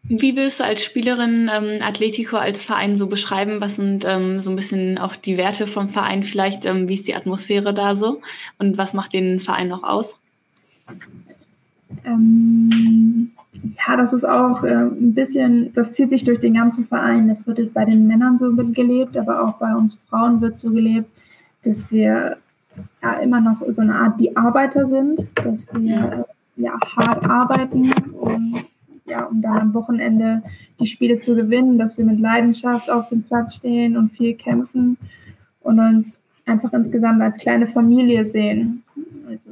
Wie 0.04 0.36
würdest 0.36 0.60
du 0.60 0.64
als 0.64 0.84
Spielerin 0.84 1.50
ähm, 1.52 1.82
Atletico 1.82 2.36
als 2.36 2.62
Verein 2.62 2.96
so 2.96 3.06
beschreiben? 3.06 3.60
Was 3.60 3.76
sind 3.76 4.04
ähm, 4.06 4.40
so 4.40 4.50
ein 4.50 4.56
bisschen 4.56 4.98
auch 4.98 5.16
die 5.16 5.36
Werte 5.36 5.66
vom 5.66 5.88
Verein 5.88 6.22
vielleicht? 6.22 6.66
Ähm, 6.66 6.88
wie 6.88 6.94
ist 6.94 7.08
die 7.08 7.14
Atmosphäre 7.14 7.72
da 7.72 7.96
so? 7.96 8.20
Und 8.58 8.76
was 8.76 8.92
macht 8.92 9.14
den 9.14 9.40
Verein 9.40 9.68
noch 9.68 9.84
aus? 9.84 10.16
Ähm, 12.04 13.30
ja, 13.86 13.96
das 13.96 14.12
ist 14.12 14.24
auch 14.24 14.64
äh, 14.64 14.74
ein 14.74 15.14
bisschen, 15.14 15.72
das 15.74 15.92
zieht 15.92 16.10
sich 16.10 16.24
durch 16.24 16.40
den 16.40 16.54
ganzen 16.54 16.86
Verein. 16.86 17.28
Das 17.28 17.46
wird 17.46 17.72
bei 17.72 17.84
den 17.84 18.06
Männern 18.06 18.36
so 18.36 18.52
gelebt, 18.54 19.16
aber 19.16 19.42
auch 19.42 19.54
bei 19.54 19.74
uns 19.74 19.98
Frauen 20.10 20.40
wird 20.40 20.58
so 20.58 20.70
gelebt, 20.70 21.08
dass 21.62 21.90
wir 21.90 22.38
ja 23.02 23.14
immer 23.14 23.40
noch 23.40 23.62
so 23.68 23.82
eine 23.82 23.94
Art 23.94 24.20
die 24.20 24.36
Arbeiter 24.36 24.86
sind, 24.86 25.26
dass 25.34 25.66
wir 25.72 26.26
ja 26.56 26.78
hart 26.96 27.28
arbeiten, 27.28 27.92
um, 28.20 28.54
ja, 29.06 29.24
um 29.24 29.42
dann 29.42 29.58
am 29.58 29.74
Wochenende 29.74 30.42
die 30.78 30.86
Spiele 30.86 31.18
zu 31.18 31.34
gewinnen, 31.34 31.78
dass 31.78 31.98
wir 31.98 32.04
mit 32.04 32.20
Leidenschaft 32.20 32.90
auf 32.90 33.08
dem 33.08 33.22
Platz 33.22 33.54
stehen 33.54 33.96
und 33.96 34.10
viel 34.10 34.34
kämpfen 34.34 34.96
und 35.60 35.78
uns 35.78 36.20
einfach 36.46 36.72
insgesamt 36.72 37.22
als 37.22 37.38
kleine 37.38 37.66
Familie 37.66 38.24
sehen. 38.24 38.82
Also 39.28 39.50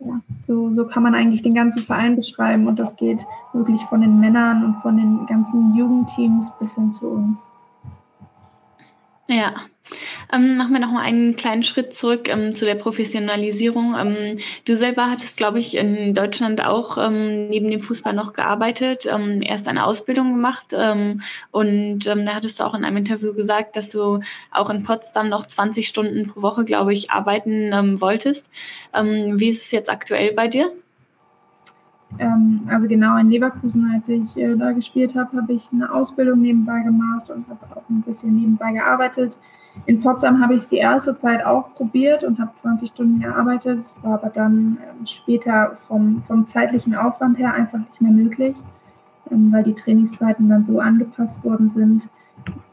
ja, 0.00 0.20
so, 0.42 0.70
so 0.70 0.86
kann 0.86 1.02
man 1.02 1.14
eigentlich 1.14 1.42
den 1.42 1.54
ganzen 1.54 1.82
Verein 1.82 2.16
beschreiben 2.16 2.66
und 2.66 2.78
das 2.78 2.96
geht 2.96 3.24
wirklich 3.52 3.80
von 3.82 4.00
den 4.00 4.20
Männern 4.20 4.64
und 4.64 4.82
von 4.82 4.96
den 4.96 5.26
ganzen 5.26 5.74
Jugendteams 5.74 6.52
bis 6.58 6.74
hin 6.74 6.92
zu 6.92 7.08
uns. 7.08 7.48
Ja, 9.26 9.54
ähm, 10.32 10.56
machen 10.56 10.72
wir 10.72 10.80
noch 10.80 10.92
mal 10.92 11.02
einen 11.02 11.36
kleinen 11.36 11.62
Schritt 11.62 11.94
zurück 11.94 12.28
ähm, 12.28 12.54
zu 12.54 12.64
der 12.64 12.74
Professionalisierung. 12.74 13.94
Ähm, 13.98 14.38
du 14.64 14.76
selber 14.76 15.10
hattest, 15.10 15.36
glaube 15.36 15.60
ich, 15.60 15.76
in 15.76 16.14
Deutschland 16.14 16.62
auch 16.64 16.98
ähm, 16.98 17.48
neben 17.48 17.70
dem 17.70 17.82
Fußball 17.82 18.12
noch 18.12 18.32
gearbeitet, 18.34 19.06
ähm, 19.06 19.40
erst 19.42 19.68
eine 19.68 19.86
Ausbildung 19.86 20.32
gemacht 20.34 20.66
ähm, 20.72 21.22
und 21.50 22.00
da 22.00 22.34
hattest 22.34 22.60
du 22.60 22.64
auch 22.64 22.74
in 22.74 22.84
einem 22.84 22.98
Interview 22.98 23.34
gesagt, 23.34 23.76
dass 23.76 23.90
du 23.90 24.20
auch 24.50 24.70
in 24.70 24.82
Potsdam 24.84 25.28
noch 25.28 25.46
20 25.46 25.86
Stunden 25.88 26.26
pro 26.26 26.42
Woche, 26.42 26.64
glaube 26.64 26.92
ich, 26.92 27.10
arbeiten 27.10 28.00
wolltest. 28.00 28.50
wie 28.92 29.48
ist 29.48 29.64
es 29.64 29.70
jetzt 29.70 29.90
aktuell 29.90 30.32
bei 30.32 30.48
dir? 30.48 30.72
Ähm, 32.18 32.60
also 32.68 32.86
genau 32.86 33.16
in 33.16 33.30
Leverkusen, 33.30 33.90
als 33.94 34.08
ich 34.08 34.36
äh, 34.36 34.56
da 34.56 34.72
gespielt 34.72 35.16
habe, 35.16 35.36
habe 35.36 35.52
ich 35.52 35.68
eine 35.72 35.92
Ausbildung 35.92 36.40
nebenbei 36.40 36.80
gemacht 36.80 37.30
und 37.30 37.46
habe 37.48 37.76
auch 37.76 37.88
ein 37.88 38.02
bisschen 38.02 38.34
nebenbei 38.34 38.72
gearbeitet. 38.72 39.36
In 39.86 40.00
Potsdam 40.00 40.40
habe 40.40 40.54
ich 40.54 40.62
es 40.62 40.68
die 40.68 40.76
erste 40.76 41.16
Zeit 41.16 41.44
auch 41.44 41.74
probiert 41.74 42.22
und 42.22 42.38
habe 42.38 42.52
20 42.52 42.88
Stunden 42.88 43.20
gearbeitet. 43.20 43.78
Es 43.78 44.02
war 44.02 44.14
aber 44.14 44.30
dann 44.30 44.78
ähm, 44.80 45.06
später 45.06 45.72
vom, 45.74 46.22
vom 46.22 46.46
zeitlichen 46.46 46.94
Aufwand 46.94 47.38
her 47.38 47.52
einfach 47.52 47.80
nicht 47.80 48.00
mehr 48.00 48.12
möglich, 48.12 48.56
ähm, 49.30 49.52
weil 49.52 49.64
die 49.64 49.74
Trainingszeiten 49.74 50.48
dann 50.48 50.64
so 50.64 50.78
angepasst 50.78 51.42
worden 51.42 51.70
sind, 51.70 52.08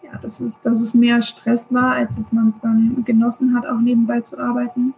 ja, 0.03 0.17
dass, 0.21 0.39
es, 0.39 0.61
dass 0.61 0.79
es 0.79 0.93
mehr 0.93 1.21
Stress 1.23 1.73
war, 1.73 1.93
als 1.93 2.17
dass 2.17 2.31
man 2.31 2.49
es 2.49 2.59
dann 2.59 3.03
genossen 3.03 3.55
hat, 3.55 3.65
auch 3.65 3.79
nebenbei 3.79 4.21
zu 4.21 4.37
arbeiten. 4.37 4.93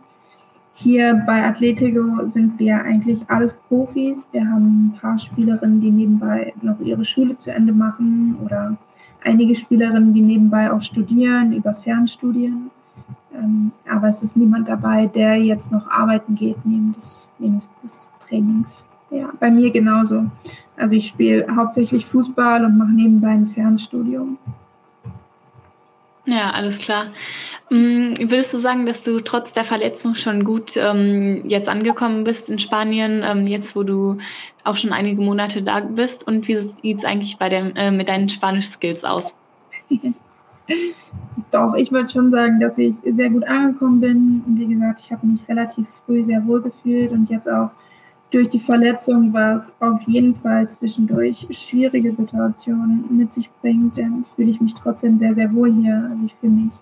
Hier 0.76 1.24
bei 1.28 1.46
Atletico 1.46 2.28
sind 2.28 2.58
wir 2.58 2.82
eigentlich 2.82 3.22
alles 3.28 3.54
Profis. 3.54 4.26
Wir 4.32 4.44
haben 4.50 4.88
ein 4.88 5.00
paar 5.00 5.20
Spielerinnen, 5.20 5.80
die 5.80 5.92
nebenbei 5.92 6.52
noch 6.64 6.80
ihre 6.80 7.06
Schule 7.06 7.38
zu 7.38 7.52
Ende 7.52 7.72
machen 7.72 8.36
oder 8.44 8.76
einige 9.24 9.54
Spielerinnen, 9.54 10.14
die 10.14 10.22
nebenbei 10.22 10.72
auch 10.72 10.82
studieren 10.82 11.54
über 11.54 11.76
Fernstudien. 11.76 12.72
Ähm, 13.36 13.72
aber 13.88 14.08
es 14.08 14.24
ist 14.24 14.36
niemand 14.36 14.68
dabei, 14.68 15.06
der 15.06 15.36
jetzt 15.36 15.72
noch 15.72 15.88
arbeiten 15.88 16.34
geht 16.34 16.58
neben 16.66 16.92
des, 16.94 17.30
neben 17.38 17.60
des 17.84 18.10
Trainings. 18.20 18.84
Ja, 19.12 19.30
bei 19.40 19.52
mir 19.52 19.70
genauso. 19.70 20.26
Also 20.76 20.96
ich 20.96 21.08
spiele 21.08 21.46
hauptsächlich 21.56 22.04
Fußball 22.08 22.66
und 22.66 22.80
mache 22.80 22.94
nebenbei 22.94 23.30
ein 23.30 23.46
Fernstudium. 23.46 24.40
Ja, 26.26 26.52
alles 26.52 26.80
klar. 26.80 27.08
Ähm, 27.70 28.16
würdest 28.18 28.54
du 28.54 28.60
sagen, 28.60 28.86
dass 28.86 29.04
du 29.04 29.20
trotz 29.20 29.54
der 29.54 29.64
Verletzung 29.64 30.16
schon 30.16 30.44
gut 30.44 30.78
ähm, 30.78 31.44
jetzt 31.48 31.70
angekommen 31.70 32.24
bist 32.24 32.50
in 32.50 32.60
Spanien, 32.60 33.24
ähm, 33.26 33.48
jetzt 33.48 33.76
wo 33.76 33.84
du 33.84 34.18
auch 34.64 34.76
schon 34.76 34.94
einige 34.94 35.22
Monate 35.22 35.62
da 35.62 35.80
bist? 35.80 36.26
Und 36.26 36.48
wie 36.48 36.58
sieht 36.58 37.00
es 37.00 37.06
eigentlich 37.06 37.38
bei 37.38 37.50
dem, 37.50 37.76
äh, 37.76 37.92
mit 37.92 38.10
deinen 38.10 38.30
Spanisch-Skills 38.30 39.04
aus? 39.04 39.34
Doch, 41.52 41.76
ich 41.76 41.92
würde 41.92 42.10
schon 42.10 42.32
sagen, 42.32 42.60
dass 42.60 42.78
ich 42.78 42.96
sehr 43.06 43.30
gut 43.30 43.44
angekommen 43.44 44.00
bin. 44.00 44.44
Und 44.48 44.60
wie 44.60 44.68
gesagt, 44.68 45.02
ich 45.02 45.12
habe 45.12 45.28
mich 45.28 45.48
relativ 45.48 45.86
früh 46.06 46.24
sehr 46.24 46.46
wohl 46.48 46.62
gefühlt 46.62 47.12
und 47.12 47.30
jetzt 47.30 47.50
auch 47.50 47.70
durch 48.34 48.50
die 48.50 48.60
Verletzung, 48.60 49.32
was 49.32 49.72
auf 49.80 50.02
jeden 50.04 50.36
Fall 50.36 50.68
zwischendurch 50.68 51.48
schwierige 51.52 52.12
Situationen 52.12 53.06
mit 53.12 53.32
sich 53.32 53.50
bringt, 53.62 53.96
fühle 54.36 54.50
ich 54.50 54.60
mich 54.60 54.74
trotzdem 54.74 55.20
sehr, 55.20 55.36
sehr 55.36 55.54
wohl 55.54 55.72
hier. 55.72 56.10
Also 56.12 56.26
ich 56.26 56.36
fühle 56.42 56.54
mich 56.54 56.74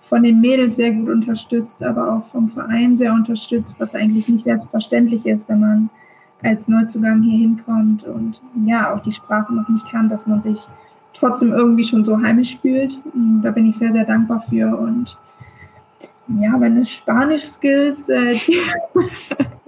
von 0.00 0.22
den 0.22 0.42
Mädels 0.42 0.76
sehr 0.76 0.92
gut 0.92 1.08
unterstützt, 1.08 1.82
aber 1.82 2.12
auch 2.12 2.24
vom 2.24 2.50
Verein 2.50 2.98
sehr 2.98 3.14
unterstützt, 3.14 3.76
was 3.78 3.94
eigentlich 3.94 4.28
nicht 4.28 4.44
selbstverständlich 4.44 5.24
ist, 5.24 5.48
wenn 5.48 5.60
man 5.60 5.90
als 6.42 6.68
Neuzugang 6.68 7.22
hier 7.22 7.38
hinkommt 7.38 8.04
und 8.04 8.42
ja, 8.66 8.94
auch 8.94 9.00
die 9.00 9.12
Sprache 9.12 9.54
noch 9.54 9.68
nicht 9.68 9.86
kann, 9.90 10.08
dass 10.08 10.26
man 10.26 10.42
sich 10.42 10.58
trotzdem 11.14 11.52
irgendwie 11.52 11.84
schon 11.84 12.04
so 12.04 12.20
heimisch 12.20 12.58
fühlt. 12.60 12.98
Da 13.42 13.50
bin 13.50 13.66
ich 13.66 13.76
sehr, 13.76 13.92
sehr 13.92 14.04
dankbar 14.04 14.40
für 14.40 14.76
und 14.76 15.16
ja, 16.38 16.56
meine 16.56 16.84
Spanisch-Skills, 16.84 18.08
äh, 18.08 18.36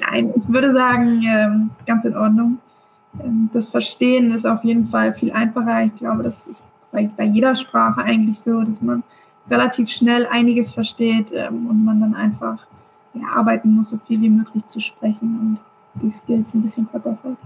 nein, 0.00 0.32
ich 0.36 0.48
würde 0.48 0.70
sagen, 0.70 1.22
ähm, 1.24 1.70
ganz 1.86 2.04
in 2.04 2.16
Ordnung. 2.16 2.58
Ähm, 3.22 3.50
das 3.52 3.68
Verstehen 3.68 4.30
ist 4.30 4.46
auf 4.46 4.64
jeden 4.64 4.86
Fall 4.86 5.12
viel 5.14 5.32
einfacher. 5.32 5.84
Ich 5.84 5.94
glaube, 5.96 6.22
das 6.22 6.46
ist 6.46 6.64
bei, 6.90 7.10
bei 7.16 7.24
jeder 7.24 7.54
Sprache 7.54 8.02
eigentlich 8.02 8.40
so, 8.40 8.62
dass 8.62 8.82
man 8.82 9.02
relativ 9.50 9.90
schnell 9.90 10.26
einiges 10.26 10.70
versteht 10.70 11.32
ähm, 11.32 11.66
und 11.68 11.84
man 11.84 12.00
dann 12.00 12.14
einfach 12.14 12.66
ja, 13.14 13.28
arbeiten 13.34 13.74
muss, 13.74 13.90
so 13.90 13.98
viel 14.06 14.20
wie 14.20 14.30
möglich 14.30 14.66
zu 14.66 14.80
sprechen 14.80 15.58
und 15.94 16.02
die 16.02 16.10
Skills 16.10 16.54
ein 16.54 16.62
bisschen 16.62 16.86
verbessert. 16.88 17.36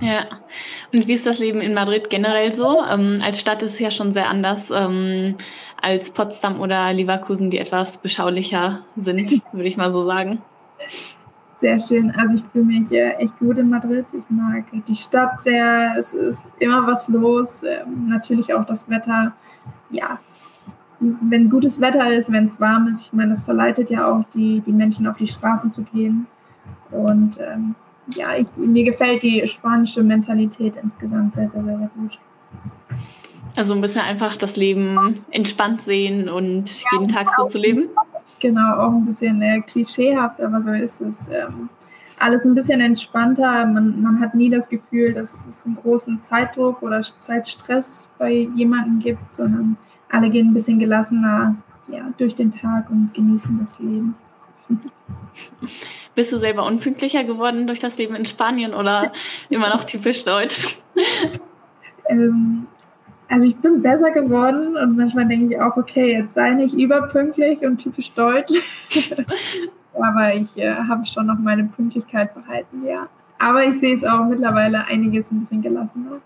Ja, 0.00 0.26
und 0.92 1.06
wie 1.06 1.12
ist 1.12 1.26
das 1.26 1.38
Leben 1.38 1.60
in 1.60 1.74
Madrid 1.74 2.10
generell 2.10 2.52
so? 2.52 2.82
Ähm, 2.84 3.20
als 3.22 3.40
Stadt 3.40 3.62
ist 3.62 3.74
es 3.74 3.78
ja 3.78 3.90
schon 3.90 4.12
sehr 4.12 4.28
anders 4.28 4.70
ähm, 4.70 5.36
als 5.80 6.10
Potsdam 6.10 6.60
oder 6.60 6.92
Leverkusen, 6.92 7.50
die 7.50 7.58
etwas 7.58 7.98
beschaulicher 7.98 8.80
sind, 8.96 9.42
würde 9.52 9.68
ich 9.68 9.76
mal 9.76 9.92
so 9.92 10.04
sagen. 10.04 10.42
Sehr 11.54 11.78
schön. 11.78 12.12
Also 12.12 12.36
ich 12.36 12.44
fühle 12.52 12.66
mich 12.66 12.92
äh, 12.92 13.14
echt 13.14 13.36
gut 13.38 13.58
in 13.58 13.68
Madrid. 13.68 14.06
Ich 14.12 14.24
mag 14.28 14.64
die 14.86 14.94
Stadt 14.94 15.40
sehr. 15.40 15.94
Es 15.98 16.14
ist 16.14 16.48
immer 16.60 16.86
was 16.86 17.08
los. 17.08 17.62
Ähm, 17.64 18.08
natürlich 18.08 18.54
auch 18.54 18.64
das 18.64 18.88
Wetter. 18.88 19.32
Ja, 19.90 20.20
wenn 21.00 21.48
gutes 21.48 21.80
Wetter 21.80 22.12
ist, 22.12 22.30
wenn 22.32 22.46
es 22.46 22.60
warm 22.60 22.88
ist, 22.88 23.06
ich 23.06 23.12
meine, 23.12 23.30
das 23.30 23.42
verleitet 23.42 23.90
ja 23.90 24.10
auch 24.10 24.24
die, 24.34 24.60
die 24.60 24.72
Menschen 24.72 25.06
auf 25.06 25.16
die 25.16 25.28
Straßen 25.28 25.70
zu 25.70 25.82
gehen. 25.82 26.26
Und 26.90 27.38
ähm, 27.38 27.74
ja, 28.14 28.36
ich, 28.36 28.48
mir 28.56 28.84
gefällt 28.84 29.22
die 29.22 29.46
spanische 29.46 30.02
Mentalität 30.02 30.74
insgesamt 30.82 31.34
sehr, 31.34 31.48
sehr, 31.48 31.62
sehr, 31.62 31.78
sehr 31.78 31.90
gut. 31.96 32.18
Also 33.56 33.74
ein 33.74 33.80
bisschen 33.80 34.02
einfach 34.02 34.36
das 34.36 34.56
Leben 34.56 35.24
entspannt 35.30 35.82
sehen 35.82 36.28
und 36.28 36.82
ja, 36.82 36.88
jeden 36.92 37.08
Tag 37.08 37.28
so 37.36 37.46
zu 37.46 37.58
leben. 37.58 37.88
Genau, 38.40 38.76
auch 38.76 38.92
ein 38.92 39.04
bisschen 39.04 39.42
äh, 39.42 39.60
klischeehaft, 39.60 40.40
aber 40.40 40.62
so 40.62 40.70
ist 40.70 41.00
es. 41.00 41.28
Ähm, 41.28 41.68
alles 42.20 42.44
ein 42.44 42.54
bisschen 42.54 42.80
entspannter. 42.80 43.66
Man, 43.66 44.02
man 44.02 44.20
hat 44.20 44.34
nie 44.34 44.50
das 44.50 44.68
Gefühl, 44.68 45.12
dass 45.14 45.46
es 45.46 45.66
einen 45.66 45.76
großen 45.76 46.20
Zeitdruck 46.20 46.82
oder 46.82 47.00
Zeitstress 47.20 48.08
bei 48.18 48.48
jemandem 48.54 48.98
gibt, 48.98 49.34
sondern 49.34 49.76
alle 50.10 50.30
gehen 50.30 50.48
ein 50.48 50.54
bisschen 50.54 50.78
gelassener 50.78 51.56
ja, 51.88 52.12
durch 52.18 52.34
den 52.34 52.50
Tag 52.50 52.90
und 52.90 53.12
genießen 53.14 53.58
das 53.60 53.78
Leben. 53.78 54.16
Bist 56.14 56.32
du 56.32 56.38
selber 56.38 56.66
unpünktlicher 56.66 57.24
geworden 57.24 57.66
durch 57.66 57.78
das 57.78 57.96
Leben 57.98 58.14
in 58.14 58.26
Spanien 58.26 58.74
oder 58.74 59.12
immer 59.48 59.68
noch 59.70 59.84
typisch 59.84 60.24
deutsch? 60.24 60.76
ähm, 62.08 62.66
also 63.28 63.46
ich 63.46 63.56
bin 63.56 63.82
besser 63.82 64.10
geworden 64.10 64.76
und 64.76 64.96
manchmal 64.96 65.26
denke 65.26 65.54
ich 65.54 65.60
auch, 65.60 65.76
okay, 65.76 66.18
jetzt 66.18 66.34
sei 66.34 66.50
nicht 66.50 66.74
überpünktlich 66.74 67.64
und 67.64 67.78
typisch 67.78 68.12
deutsch. 68.12 68.52
Aber 69.94 70.34
ich 70.34 70.56
äh, 70.56 70.74
habe 70.74 71.04
schon 71.04 71.26
noch 71.26 71.38
meine 71.38 71.64
Pünktlichkeit 71.64 72.34
behalten, 72.34 72.84
ja. 72.86 73.08
Aber 73.38 73.64
ich 73.64 73.78
sehe 73.80 73.94
es 73.94 74.04
auch 74.04 74.24
mittlerweile 74.24 74.84
einiges 74.86 75.30
ein 75.30 75.40
bisschen 75.40 75.62
gelassener. 75.62 76.20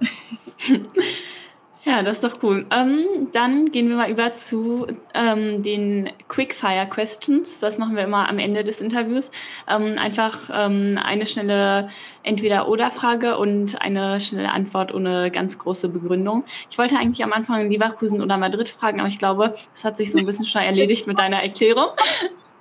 Ja, 1.84 2.02
das 2.04 2.22
ist 2.22 2.24
doch 2.24 2.42
cool. 2.44 2.64
Ähm, 2.70 3.28
dann 3.32 3.72
gehen 3.72 3.88
wir 3.88 3.96
mal 3.96 4.10
über 4.10 4.32
zu 4.32 4.86
ähm, 5.14 5.64
den 5.64 6.10
Quickfire 6.28 6.86
Questions. 6.88 7.58
Das 7.58 7.76
machen 7.76 7.96
wir 7.96 8.04
immer 8.04 8.28
am 8.28 8.38
Ende 8.38 8.62
des 8.62 8.80
Interviews. 8.80 9.32
Ähm, 9.66 9.96
einfach 9.98 10.48
ähm, 10.52 10.96
eine 11.02 11.26
schnelle 11.26 11.88
Entweder-Oder-Frage 12.22 13.36
und 13.36 13.82
eine 13.82 14.20
schnelle 14.20 14.52
Antwort 14.52 14.94
ohne 14.94 15.32
ganz 15.32 15.58
große 15.58 15.88
Begründung. 15.88 16.44
Ich 16.70 16.78
wollte 16.78 16.96
eigentlich 16.98 17.24
am 17.24 17.32
Anfang 17.32 17.68
Leverkusen 17.68 18.22
oder 18.22 18.38
Madrid 18.38 18.68
fragen, 18.68 19.00
aber 19.00 19.08
ich 19.08 19.18
glaube, 19.18 19.54
das 19.72 19.84
hat 19.84 19.96
sich 19.96 20.12
so 20.12 20.18
ein 20.18 20.26
bisschen 20.26 20.44
schon 20.44 20.62
erledigt 20.62 21.08
mit 21.08 21.18
deiner 21.18 21.42
Erklärung. 21.42 21.88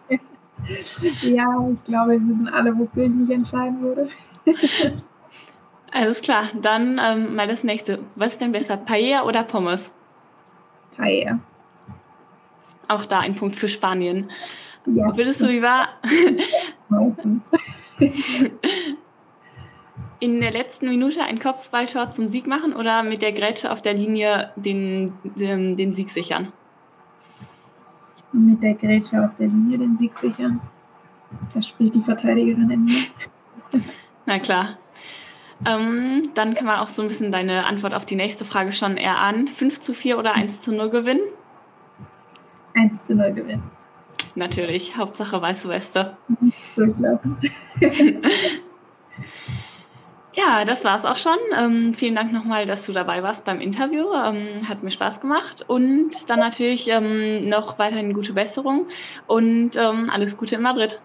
Ja, 1.24 1.68
ich 1.74 1.84
glaube, 1.86 2.12
wir 2.12 2.28
wissen 2.28 2.48
alle, 2.48 2.78
wofür 2.78 3.06
ich 3.06 3.10
mich 3.10 3.32
entscheiden 3.32 3.82
würde. 3.82 4.08
Alles 5.92 6.22
klar, 6.22 6.50
dann 6.60 7.00
ähm, 7.04 7.36
mal 7.36 7.48
das 7.48 7.64
nächste. 7.64 8.00
Was 8.16 8.34
ist 8.34 8.42
denn 8.42 8.54
besser, 8.54 8.78
Paella 8.78 9.26
oder 9.26 9.44
Pommes? 9.44 9.92
Paella. 10.96 11.40
Auch 12.88 13.06
da 13.06 13.20
ein 13.20 13.36
Punkt 13.36 13.56
für 13.56 13.68
Spanien. 13.68 14.30
Ja, 14.86 15.16
Würdest 15.16 15.42
du 15.42 15.46
lieber 15.46 15.88
meistens 16.90 17.44
in 20.20 20.40
der 20.40 20.52
letzten 20.52 20.88
Minute 20.90 21.24
ein 21.24 21.40
Kopfballtor 21.40 22.12
zum 22.12 22.28
Sieg 22.28 22.48
machen 22.48 22.74
oder 22.74 23.04
mit 23.04 23.22
der 23.22 23.32
Grätsche 23.32 23.72
auf 23.72 23.82
der 23.82 23.94
Linie 23.94 24.52
den, 24.56 25.14
den, 25.24 25.76
den 25.76 25.94
Sieg 25.94 26.10
sichern? 26.10 26.54
Mit 28.32 28.64
der 28.64 28.76
Grätsche 28.76 29.24
auf 29.24 29.36
der 29.36 29.48
Linie 29.48 29.78
den 29.78 29.98
Sieg 29.98 30.16
sichern. 30.16 30.62
Das 31.54 31.68
spricht 31.68 31.96
die 31.96 32.02
Verteidigerin 32.02 32.70
in 32.70 32.86
mir. 32.86 33.04
Na 34.26 34.40
klar. 34.40 34.78
Ähm, 35.66 36.30
dann 36.34 36.56
kann 36.56 36.66
man 36.66 36.80
auch 36.80 36.90
so 36.90 37.02
ein 37.02 37.08
bisschen 37.08 37.32
deine 37.32 37.66
Antwort 37.66 37.94
auf 37.94 38.06
die 38.06 38.16
nächste 38.16 38.46
Frage 38.46 38.74
schon 38.74 38.98
erahnen. 38.98 39.48
5 39.48 39.80
zu 39.80 39.94
4 39.94 40.18
oder 40.18 40.34
1 40.34 40.62
zu 40.62 40.74
0 40.74 40.90
gewinnen? 40.90 41.22
1 42.76 43.06
zu 43.06 43.16
0 43.16 43.34
gewinnen. 43.34 43.64
Natürlich, 44.36 44.98
Hauptsache 44.98 45.42
weiße 45.42 45.68
Weste. 45.70 46.18
Nichts 46.40 46.74
durchlassen. 46.74 47.38
ja, 50.34 50.64
das 50.66 50.86
war 50.86 50.96
es 50.96 51.06
auch 51.06 51.18
schon. 51.18 51.38
Ähm, 51.58 51.94
vielen 51.94 52.16
Dank 52.16 52.32
nochmal, 52.32 52.66
dass 52.66 52.86
du 52.86 52.94
dabei 52.94 53.24
warst 53.24 53.46
beim 53.46 53.60
Interview. 53.60 54.06
Ähm, 54.14 54.68
hat 54.68 54.84
mir 54.84 54.92
Spaß 54.92 55.22
gemacht. 55.22 55.66
Und 55.68 56.30
dann 56.30 56.40
natürlich 56.40 56.88
ähm, 56.90 57.42
noch 57.42 57.78
weiterhin 57.78 58.14
gute 58.14 58.34
Besserung 58.34 58.88
und 59.28 59.76
ähm, 59.76 60.10
alles 60.10 60.38
Gute 60.38 60.56
in 60.56 60.62
Madrid. 60.62 61.00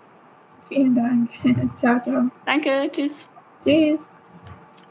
Vielen 0.68 0.94
Dank. 0.94 1.30
ciao, 1.76 2.00
ciao. 2.00 2.30
Danke, 2.44 2.88
tschüss. 2.92 3.28
Tschüss. 3.62 4.15